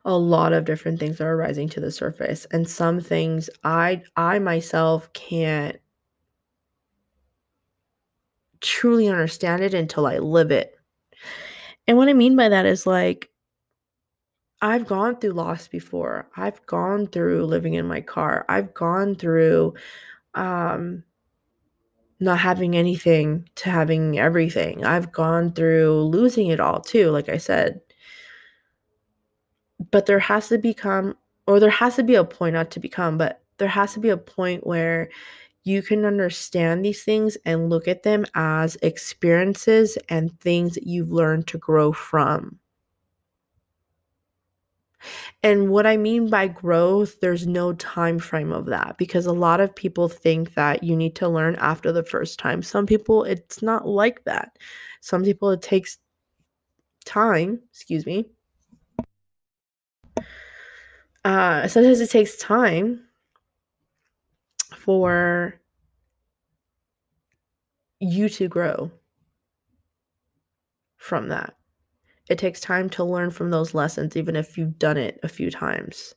A 0.04 0.14
lot 0.14 0.52
of 0.52 0.66
different 0.66 1.00
things 1.00 1.22
are 1.22 1.35
rising 1.37 1.66
to 1.70 1.80
the 1.80 1.90
surface 1.90 2.44
and 2.50 2.68
some 2.68 3.00
things 3.00 3.48
I 3.64 4.02
I 4.14 4.38
myself 4.38 5.11
can't 5.14 5.78
truly 8.61 9.09
understand 9.09 9.62
it 9.62 9.74
until 9.74 10.06
I 10.06 10.18
live 10.18 10.50
it. 10.50 10.74
And 11.87 11.96
what 11.96 12.09
I 12.09 12.12
mean 12.12 12.37
by 12.37 12.48
that 12.48 12.66
is 12.66 12.87
like 12.87 13.30
I've 14.62 14.87
gone 14.87 15.16
through 15.16 15.33
loss 15.33 15.68
before. 15.68 16.28
I've 16.37 16.64
gone 16.66 17.06
through 17.06 17.46
living 17.46 17.74
in 17.74 17.87
my 17.87 18.00
car. 18.00 18.44
I've 18.48 18.74
gone 18.74 19.14
through 19.14 19.74
um 20.35 21.04
not 22.20 22.38
having 22.38 22.76
anything 22.76 23.48
to 23.56 23.70
having 23.70 24.18
everything. 24.18 24.85
I've 24.85 25.11
gone 25.11 25.52
through 25.52 26.02
losing 26.02 26.48
it 26.48 26.61
all 26.61 26.80
too, 26.80 27.11
like 27.11 27.28
I 27.30 27.38
said. 27.38 27.80
But 29.90 30.06
there 30.06 30.18
has 30.18 30.48
to 30.48 30.59
become, 30.59 31.16
or 31.46 31.59
there 31.59 31.70
has 31.70 31.96
to 31.96 32.02
be 32.02 32.14
a 32.14 32.24
point, 32.24 32.52
not 32.52 32.70
to 32.72 32.80
become, 32.80 33.16
but 33.16 33.42
there 33.56 33.68
has 33.68 33.94
to 33.94 34.00
be 34.00 34.11
a 34.11 34.16
point 34.18 34.66
where 34.66 35.09
you 35.64 35.83
can 35.83 36.04
understand 36.04 36.85
these 36.85 37.02
things 37.02 37.37
and 37.44 37.70
look 37.70 37.88
at 37.88 38.02
them 38.02 38.26
as 38.35 38.76
experiences 38.83 39.98
and 40.09 40.38
things 40.40 40.74
that 40.74 40.87
you've 40.87 41.11
learned 41.11 41.46
to 41.48 41.59
grow 41.59 41.92
from. 41.92 42.59
And 45.42 45.70
what 45.70 45.86
I 45.86 45.96
mean 45.96 46.28
by 46.28 46.48
growth, 46.48 47.20
there's 47.20 47.46
no 47.46 47.72
time 47.74 48.18
frame 48.18 48.52
of 48.52 48.66
that 48.66 48.96
because 48.98 49.26
a 49.26 49.32
lot 49.32 49.60
of 49.60 49.74
people 49.74 50.08
think 50.08 50.54
that 50.54 50.82
you 50.82 50.96
need 50.96 51.16
to 51.16 51.28
learn 51.28 51.56
after 51.56 51.92
the 51.92 52.02
first 52.04 52.38
time. 52.38 52.62
Some 52.62 52.86
people 52.86 53.24
it's 53.24 53.62
not 53.62 53.86
like 53.86 54.24
that. 54.24 54.58
Some 55.00 55.24
people 55.24 55.50
it 55.50 55.62
takes 55.62 55.98
time, 57.04 57.60
excuse 57.70 58.06
me. 58.06 58.26
Uh 61.24 61.68
sometimes 61.68 62.00
it 62.00 62.10
takes 62.10 62.36
time 62.36 63.04
for 64.74 65.60
you 68.00 68.28
to 68.30 68.48
grow 68.48 68.90
from 70.96 71.28
that. 71.28 71.54
It 72.30 72.38
takes 72.38 72.60
time 72.60 72.88
to 72.90 73.04
learn 73.04 73.32
from 73.32 73.50
those 73.50 73.74
lessons, 73.74 74.16
even 74.16 74.36
if 74.36 74.56
you've 74.56 74.78
done 74.78 74.96
it 74.96 75.18
a 75.24 75.28
few 75.28 75.50
times. 75.50 76.14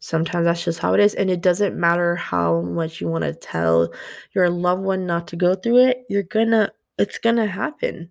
Sometimes 0.00 0.46
that's 0.46 0.64
just 0.64 0.78
how 0.78 0.94
it 0.94 1.00
is. 1.00 1.14
And 1.14 1.30
it 1.30 1.42
doesn't 1.42 1.78
matter 1.78 2.16
how 2.16 2.62
much 2.62 2.98
you 3.00 3.08
want 3.08 3.24
to 3.24 3.34
tell 3.34 3.92
your 4.32 4.48
loved 4.48 4.82
one 4.82 5.06
not 5.06 5.28
to 5.28 5.36
go 5.36 5.54
through 5.54 5.88
it, 5.88 6.04
you're 6.08 6.22
gonna, 6.22 6.72
it's 6.98 7.18
gonna 7.18 7.46
happen 7.46 8.08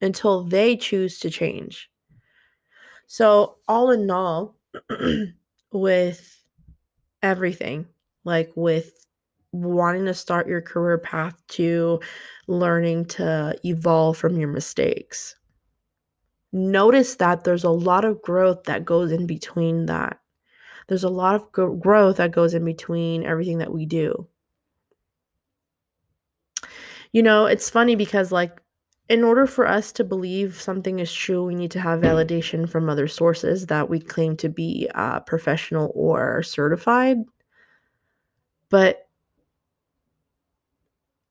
until 0.00 0.44
they 0.44 0.76
choose 0.76 1.18
to 1.20 1.30
change. 1.30 1.90
So, 3.06 3.58
all 3.68 3.90
in 3.90 4.10
all, 4.10 4.56
with 5.72 6.42
everything, 7.22 7.86
like 8.24 8.50
with 8.54 9.06
wanting 9.52 10.06
to 10.06 10.14
start 10.14 10.48
your 10.48 10.62
career 10.62 10.98
path 10.98 11.40
to 11.48 12.00
learning 12.46 13.04
to 13.06 13.54
evolve 13.64 14.16
from 14.16 14.38
your 14.38 14.48
mistakes, 14.48 15.36
notice 16.56 17.16
that 17.16 17.44
there's 17.44 17.64
a 17.64 17.70
lot 17.70 18.04
of 18.04 18.22
growth 18.22 18.64
that 18.64 18.84
goes 18.84 19.12
in 19.12 19.26
between 19.26 19.86
that. 19.86 20.18
There's 20.88 21.04
a 21.04 21.08
lot 21.08 21.34
of 21.34 21.52
growth 21.80 22.16
that 22.16 22.30
goes 22.30 22.54
in 22.54 22.64
between 22.64 23.24
everything 23.24 23.58
that 23.58 23.72
we 23.72 23.86
do. 23.86 24.26
You 27.12 27.22
know, 27.22 27.46
it's 27.46 27.70
funny 27.70 27.96
because, 27.96 28.32
like, 28.32 28.60
in 29.08 29.22
order 29.22 29.46
for 29.46 29.66
us 29.66 29.92
to 29.92 30.04
believe 30.04 30.60
something 30.60 30.98
is 30.98 31.12
true, 31.12 31.44
we 31.44 31.54
need 31.54 31.70
to 31.72 31.80
have 31.80 32.00
validation 32.00 32.68
from 32.68 32.88
other 32.88 33.06
sources 33.06 33.66
that 33.66 33.88
we 33.88 34.00
claim 34.00 34.36
to 34.38 34.48
be 34.48 34.88
uh, 34.94 35.20
professional 35.20 35.92
or 35.94 36.42
certified. 36.42 37.18
But 38.68 39.08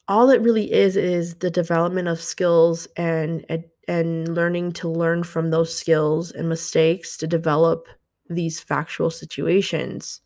all 0.07 0.29
it 0.29 0.41
really 0.41 0.71
is 0.71 0.95
is 0.95 1.35
the 1.35 1.51
development 1.51 2.07
of 2.07 2.21
skills 2.21 2.87
and 2.95 3.45
and 3.87 4.33
learning 4.35 4.71
to 4.73 4.89
learn 4.89 5.23
from 5.23 5.49
those 5.49 5.75
skills 5.77 6.31
and 6.31 6.49
mistakes 6.49 7.17
to 7.17 7.27
develop 7.27 7.87
these 8.29 8.59
factual 8.59 9.09
situations. 9.09 10.21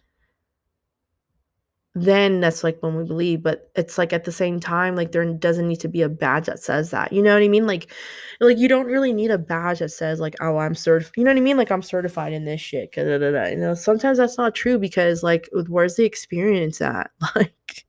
Then 1.96 2.40
that's 2.40 2.64
like 2.64 2.82
when 2.82 2.96
we 2.96 3.04
believe 3.04 3.42
but 3.42 3.72
it's 3.76 3.98
like 3.98 4.14
at 4.14 4.24
the 4.24 4.32
same 4.32 4.60
time 4.60 4.96
like 4.96 5.12
there 5.12 5.26
doesn't 5.34 5.68
need 5.68 5.80
to 5.82 5.88
be 5.88 6.04
a 6.04 6.08
badge 6.08 6.46
that 6.46 6.60
says 6.60 6.92
that 6.92 7.12
you 7.12 7.22
know 7.22 7.34
what 7.34 7.42
i 7.42 7.48
mean? 7.48 7.66
Like 7.66 7.92
like 8.40 8.58
you 8.60 8.68
don't 8.68 8.86
really 8.86 9.12
need 9.12 9.32
a 9.32 9.40
badge 9.40 9.80
that 9.80 9.90
says 9.90 10.20
like 10.20 10.36
oh 10.40 10.58
i'm 10.58 10.76
certified 10.76 11.14
you 11.18 11.24
know 11.24 11.32
what 11.32 11.38
i 11.38 11.42
mean? 11.42 11.58
Like 11.58 11.72
i'm 11.72 11.82
certified 11.82 12.32
in 12.32 12.46
this 12.46 12.62
shit 12.62 12.96
you 12.96 13.58
know? 13.58 13.74
Sometimes 13.74 14.20
that's 14.20 14.38
not 14.38 14.56
true 14.56 14.78
because 14.78 15.24
like 15.24 15.50
where's 15.68 15.96
the 15.96 16.06
experience 16.06 16.80
at? 16.80 17.12
Like 17.36 17.86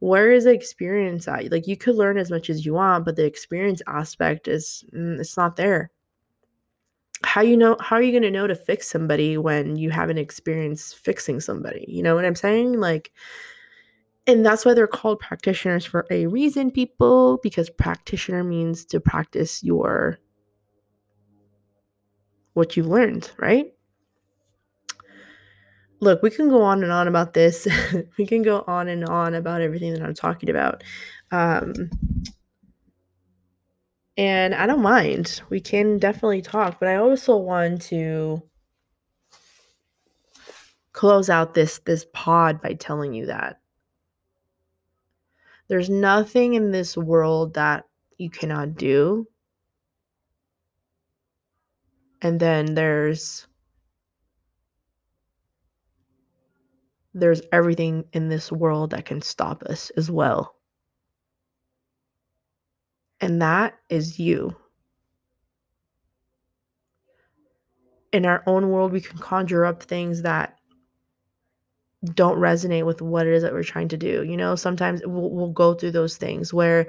where 0.00 0.32
is 0.32 0.44
the 0.44 0.52
experience 0.52 1.26
at? 1.26 1.50
Like 1.50 1.66
you 1.66 1.76
could 1.76 1.96
learn 1.96 2.18
as 2.18 2.30
much 2.30 2.50
as 2.50 2.64
you 2.64 2.74
want 2.74 3.04
but 3.04 3.16
the 3.16 3.24
experience 3.24 3.82
aspect 3.86 4.48
is 4.48 4.84
mm, 4.94 5.18
it's 5.18 5.36
not 5.36 5.56
there. 5.56 5.90
How 7.24 7.40
you 7.40 7.56
know 7.56 7.76
how 7.80 7.96
are 7.96 8.02
you 8.02 8.12
going 8.12 8.22
to 8.22 8.30
know 8.30 8.46
to 8.46 8.54
fix 8.54 8.88
somebody 8.88 9.36
when 9.36 9.76
you 9.76 9.90
haven't 9.90 10.18
experienced 10.18 10.98
fixing 10.98 11.40
somebody? 11.40 11.84
You 11.88 12.02
know 12.02 12.14
what 12.14 12.24
i'm 12.24 12.36
saying? 12.36 12.78
Like 12.80 13.12
and 14.28 14.44
that's 14.44 14.66
why 14.66 14.74
they're 14.74 14.86
called 14.86 15.20
practitioners 15.20 15.86
for 15.86 16.06
a 16.10 16.26
reason 16.26 16.70
people 16.70 17.38
because 17.42 17.70
practitioner 17.70 18.44
means 18.44 18.84
to 18.84 19.00
practice 19.00 19.64
your 19.64 20.18
what 22.52 22.76
you've 22.76 22.86
learned 22.86 23.30
right 23.38 23.72
look 26.00 26.22
we 26.22 26.30
can 26.30 26.48
go 26.48 26.62
on 26.62 26.82
and 26.82 26.92
on 26.92 27.08
about 27.08 27.34
this 27.34 27.66
we 28.18 28.26
can 28.26 28.42
go 28.42 28.64
on 28.66 28.88
and 28.88 29.04
on 29.06 29.34
about 29.34 29.60
everything 29.60 29.92
that 29.92 30.02
i'm 30.02 30.14
talking 30.14 30.50
about 30.50 30.82
um 31.32 31.90
and 34.18 34.52
I 34.52 34.66
don't 34.66 34.82
mind. 34.82 35.42
We 35.48 35.60
can 35.60 35.98
definitely 35.98 36.42
talk, 36.42 36.80
but 36.80 36.88
I 36.88 36.96
also 36.96 37.36
want 37.36 37.82
to 37.82 38.42
close 40.92 41.30
out 41.30 41.54
this 41.54 41.78
this 41.86 42.04
pod 42.12 42.60
by 42.60 42.74
telling 42.74 43.14
you 43.14 43.26
that 43.26 43.60
there's 45.68 45.88
nothing 45.88 46.54
in 46.54 46.72
this 46.72 46.96
world 46.96 47.54
that 47.54 47.84
you 48.16 48.28
cannot 48.28 48.74
do. 48.74 49.28
And 52.20 52.40
then 52.40 52.74
there's 52.74 53.46
there's 57.20 57.42
everything 57.52 58.04
in 58.12 58.28
this 58.28 58.50
world 58.50 58.90
that 58.90 59.04
can 59.04 59.22
stop 59.22 59.62
us 59.64 59.90
as 59.96 60.10
well. 60.10 60.54
And 63.20 63.42
that 63.42 63.74
is 63.88 64.18
you. 64.18 64.54
In 68.12 68.24
our 68.24 68.42
own 68.46 68.70
world, 68.70 68.92
we 68.92 69.00
can 69.00 69.18
conjure 69.18 69.64
up 69.64 69.82
things 69.82 70.22
that 70.22 70.58
don't 72.14 72.38
resonate 72.38 72.86
with 72.86 73.02
what 73.02 73.26
it 73.26 73.34
is 73.34 73.42
that 73.42 73.52
we're 73.52 73.64
trying 73.64 73.88
to 73.88 73.96
do. 73.96 74.24
You 74.24 74.36
know, 74.36 74.54
sometimes 74.54 75.02
we'll, 75.04 75.30
we'll 75.30 75.50
go 75.50 75.74
through 75.74 75.90
those 75.90 76.16
things 76.16 76.54
where 76.54 76.86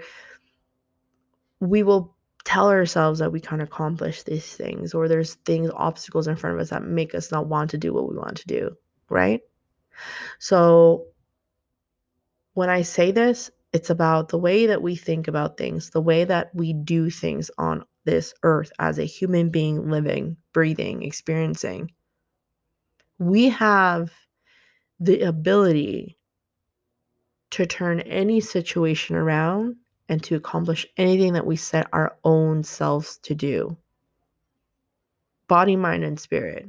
we 1.59 1.83
will 1.83 2.15
tell 2.45 2.69
ourselves 2.69 3.19
that 3.19 3.31
we 3.31 3.41
can't 3.41 3.61
accomplish 3.61 4.23
these 4.23 4.55
things, 4.55 4.93
or 4.93 5.07
there's 5.07 5.33
things, 5.45 5.69
obstacles 5.75 6.27
in 6.27 6.35
front 6.35 6.55
of 6.55 6.61
us 6.61 6.69
that 6.69 6.83
make 6.83 7.13
us 7.13 7.31
not 7.31 7.47
want 7.47 7.69
to 7.71 7.77
do 7.77 7.93
what 7.93 8.09
we 8.09 8.17
want 8.17 8.37
to 8.37 8.47
do, 8.47 8.75
right? 9.09 9.41
So 10.39 11.05
when 12.53 12.69
I 12.69 12.81
say 12.81 13.11
this, 13.11 13.51
it's 13.71 13.89
about 13.89 14.29
the 14.29 14.37
way 14.37 14.65
that 14.65 14.81
we 14.81 14.95
think 14.95 15.27
about 15.27 15.57
things, 15.57 15.91
the 15.91 16.01
way 16.01 16.23
that 16.23 16.53
we 16.55 16.73
do 16.73 17.09
things 17.09 17.51
on 17.57 17.85
this 18.05 18.33
earth 18.43 18.71
as 18.79 18.97
a 18.97 19.05
human 19.05 19.49
being 19.49 19.89
living, 19.89 20.35
breathing, 20.53 21.03
experiencing. 21.03 21.91
We 23.19 23.49
have 23.49 24.11
the 24.99 25.21
ability 25.21 26.17
to 27.51 27.65
turn 27.65 27.99
any 28.01 28.39
situation 28.41 29.15
around 29.15 29.75
and 30.07 30.23
to 30.23 30.35
accomplish 30.35 30.87
anything 30.97 31.33
that 31.33 31.45
we 31.45 31.55
set 31.55 31.87
our 31.93 32.17
own 32.23 32.63
selves 32.63 33.17
to 33.19 33.35
do. 33.35 33.77
Body, 35.47 35.75
mind, 35.75 36.03
and 36.03 36.19
spirit. 36.19 36.67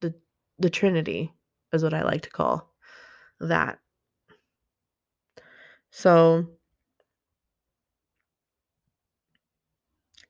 The, 0.00 0.14
the 0.58 0.70
Trinity 0.70 1.32
is 1.76 1.84
what 1.84 1.94
I 1.94 2.02
like 2.04 2.22
to 2.22 2.30
call 2.30 2.72
that. 3.40 3.78
So 5.90 6.46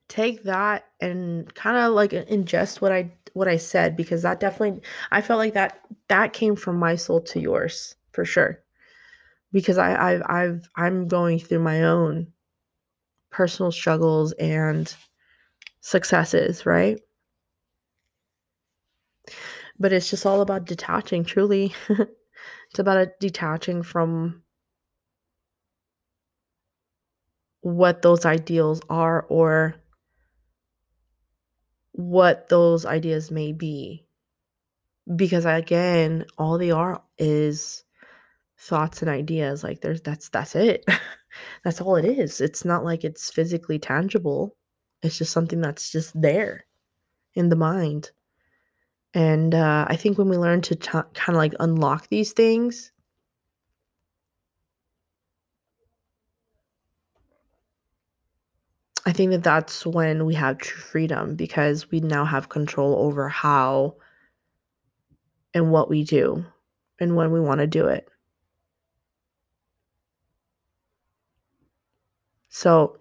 take 0.08 0.44
that 0.44 0.84
and 1.00 1.52
kind 1.54 1.76
of 1.76 1.92
like 1.92 2.10
ingest 2.12 2.80
what 2.80 2.92
I 2.92 3.12
what 3.32 3.48
I 3.48 3.56
said 3.56 3.96
because 3.96 4.22
that 4.22 4.40
definitely 4.40 4.80
I 5.10 5.20
felt 5.20 5.38
like 5.38 5.54
that 5.54 5.80
that 6.08 6.32
came 6.32 6.56
from 6.56 6.76
my 6.78 6.96
soul 6.96 7.20
to 7.22 7.40
yours 7.40 7.94
for 8.12 8.24
sure. 8.24 8.62
Because 9.52 9.78
I 9.78 10.12
I've 10.12 10.22
I've 10.26 10.70
I'm 10.76 11.08
going 11.08 11.38
through 11.40 11.60
my 11.60 11.84
own 11.84 12.28
personal 13.30 13.72
struggles 13.72 14.32
and 14.34 14.94
successes, 15.80 16.66
right? 16.66 17.00
But 19.78 19.92
it's 19.92 20.10
just 20.10 20.26
all 20.26 20.40
about 20.40 20.64
detaching 20.64 21.24
truly. 21.24 21.74
it's 21.88 22.78
about 22.78 23.08
detaching 23.20 23.82
from 23.82 24.42
what 27.60 28.02
those 28.02 28.24
ideals 28.24 28.80
are 28.88 29.26
or 29.28 29.74
what 31.92 32.48
those 32.48 32.86
ideas 32.86 33.30
may 33.30 33.52
be. 33.52 34.06
Because 35.14 35.44
again, 35.44 36.24
all 36.38 36.58
they 36.58 36.70
are 36.70 37.02
is 37.18 37.84
thoughts 38.58 39.02
and 39.02 39.10
ideas. 39.10 39.62
Like 39.64 39.80
there's 39.80 40.00
that's 40.02 40.28
that's 40.28 40.54
it. 40.54 40.84
that's 41.64 41.80
all 41.80 41.96
it 41.96 42.04
is. 42.04 42.40
It's 42.40 42.64
not 42.64 42.84
like 42.84 43.04
it's 43.04 43.30
physically 43.30 43.78
tangible. 43.78 44.56
It's 45.02 45.18
just 45.18 45.32
something 45.32 45.60
that's 45.60 45.90
just 45.90 46.20
there 46.20 46.66
in 47.34 47.48
the 47.48 47.56
mind. 47.56 48.10
And 49.16 49.54
uh, 49.54 49.86
I 49.88 49.96
think 49.96 50.18
when 50.18 50.28
we 50.28 50.36
learn 50.36 50.60
to 50.60 50.74
t- 50.76 50.90
kind 50.90 51.30
of 51.30 51.36
like 51.36 51.54
unlock 51.58 52.08
these 52.10 52.34
things, 52.34 52.92
I 59.06 59.12
think 59.12 59.30
that 59.30 59.42
that's 59.42 59.86
when 59.86 60.26
we 60.26 60.34
have 60.34 60.58
true 60.58 60.82
freedom 60.82 61.34
because 61.34 61.90
we 61.90 62.00
now 62.00 62.26
have 62.26 62.50
control 62.50 62.94
over 63.06 63.26
how 63.30 63.94
and 65.54 65.70
what 65.72 65.88
we 65.88 66.04
do 66.04 66.44
and 67.00 67.16
when 67.16 67.32
we 67.32 67.40
want 67.40 67.60
to 67.60 67.66
do 67.66 67.86
it. 67.86 68.10
So 72.50 72.98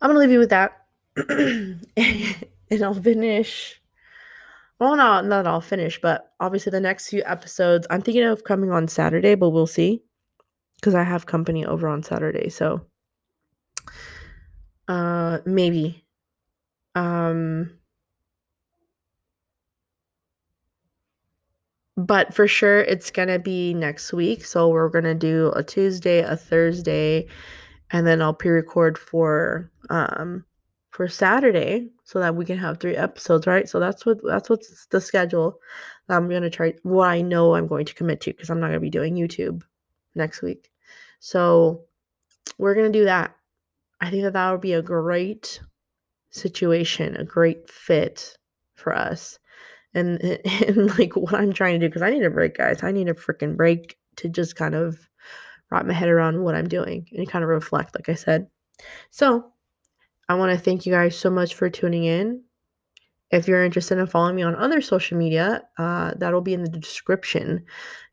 I'm 0.00 0.10
going 0.12 0.16
to 0.16 0.18
leave 0.18 0.32
you 0.32 0.40
with 0.40 0.50
that. 0.50 0.84
and 1.16 2.82
I'll 2.82 2.94
finish. 2.94 3.80
Well, 4.80 4.96
not, 4.96 5.26
not 5.26 5.46
all 5.46 5.60
finished, 5.60 6.00
but 6.02 6.32
obviously 6.40 6.70
the 6.70 6.80
next 6.80 7.08
few 7.08 7.22
episodes, 7.24 7.86
I'm 7.88 8.02
thinking 8.02 8.24
of 8.24 8.42
coming 8.44 8.72
on 8.72 8.88
Saturday, 8.88 9.36
but 9.36 9.50
we'll 9.50 9.66
see 9.66 10.02
because 10.76 10.94
I 10.94 11.04
have 11.04 11.26
company 11.26 11.64
over 11.64 11.88
on 11.88 12.02
Saturday. 12.02 12.48
So 12.48 12.84
uh, 14.88 15.38
maybe. 15.46 16.04
Um, 16.94 17.78
but 21.96 22.34
for 22.34 22.48
sure 22.48 22.80
it's 22.80 23.10
gonna 23.10 23.38
be 23.38 23.74
next 23.74 24.12
week. 24.12 24.44
So 24.44 24.68
we're 24.68 24.88
gonna 24.88 25.14
do 25.14 25.52
a 25.54 25.62
Tuesday, 25.62 26.20
a 26.20 26.36
Thursday, 26.36 27.28
and 27.90 28.06
then 28.06 28.20
I'll 28.22 28.34
pre-record 28.34 28.98
for 28.98 29.70
um 29.90 30.44
for 30.92 31.08
Saturday 31.08 31.88
so 32.04 32.20
that 32.20 32.36
we 32.36 32.44
can 32.44 32.58
have 32.58 32.78
three 32.78 32.96
episodes, 32.96 33.46
right? 33.46 33.68
So 33.68 33.80
that's 33.80 34.06
what 34.06 34.18
that's 34.22 34.48
what's 34.48 34.86
the 34.86 35.00
schedule. 35.00 35.58
I'm 36.08 36.28
gonna 36.28 36.50
try 36.50 36.74
what 36.82 37.08
I 37.08 37.22
know 37.22 37.54
I'm 37.54 37.66
going 37.66 37.86
to 37.86 37.94
commit 37.94 38.20
to 38.22 38.32
because 38.32 38.50
I'm 38.50 38.60
not 38.60 38.68
gonna 38.68 38.80
be 38.80 38.90
doing 38.90 39.16
YouTube 39.16 39.62
next 40.14 40.42
week. 40.42 40.70
So 41.18 41.84
we're 42.58 42.74
gonna 42.74 42.90
do 42.90 43.06
that. 43.06 43.34
I 44.00 44.10
think 44.10 44.22
that 44.24 44.34
that 44.34 44.50
would 44.50 44.60
be 44.60 44.74
a 44.74 44.82
great 44.82 45.60
situation, 46.30 47.16
a 47.16 47.24
great 47.24 47.70
fit 47.70 48.36
for 48.74 48.94
us. 48.94 49.38
And, 49.94 50.20
and 50.66 50.98
like 50.98 51.16
what 51.16 51.34
I'm 51.34 51.54
trying 51.54 51.80
to 51.80 51.86
do, 51.86 51.88
because 51.88 52.02
I 52.02 52.10
need 52.10 52.24
a 52.24 52.30
break, 52.30 52.56
guys. 52.58 52.82
I 52.82 52.92
need 52.92 53.08
a 53.08 53.14
freaking 53.14 53.56
break 53.56 53.96
to 54.16 54.28
just 54.28 54.56
kind 54.56 54.74
of 54.74 54.98
wrap 55.70 55.86
my 55.86 55.94
head 55.94 56.08
around 56.08 56.42
what 56.42 56.54
I'm 56.54 56.68
doing 56.68 57.08
and 57.12 57.28
kind 57.28 57.44
of 57.44 57.48
reflect, 57.48 57.94
like 57.94 58.10
I 58.10 58.14
said. 58.14 58.48
So 59.10 59.51
I 60.28 60.34
want 60.34 60.52
to 60.52 60.62
thank 60.62 60.86
you 60.86 60.92
guys 60.92 61.16
so 61.16 61.30
much 61.30 61.54
for 61.54 61.68
tuning 61.68 62.04
in. 62.04 62.42
If 63.30 63.48
you're 63.48 63.64
interested 63.64 63.98
in 63.98 64.06
following 64.06 64.36
me 64.36 64.42
on 64.42 64.54
other 64.56 64.80
social 64.80 65.16
media, 65.16 65.62
uh, 65.78 66.12
that'll 66.18 66.42
be 66.42 66.54
in 66.54 66.62
the 66.62 66.68
description. 66.68 67.64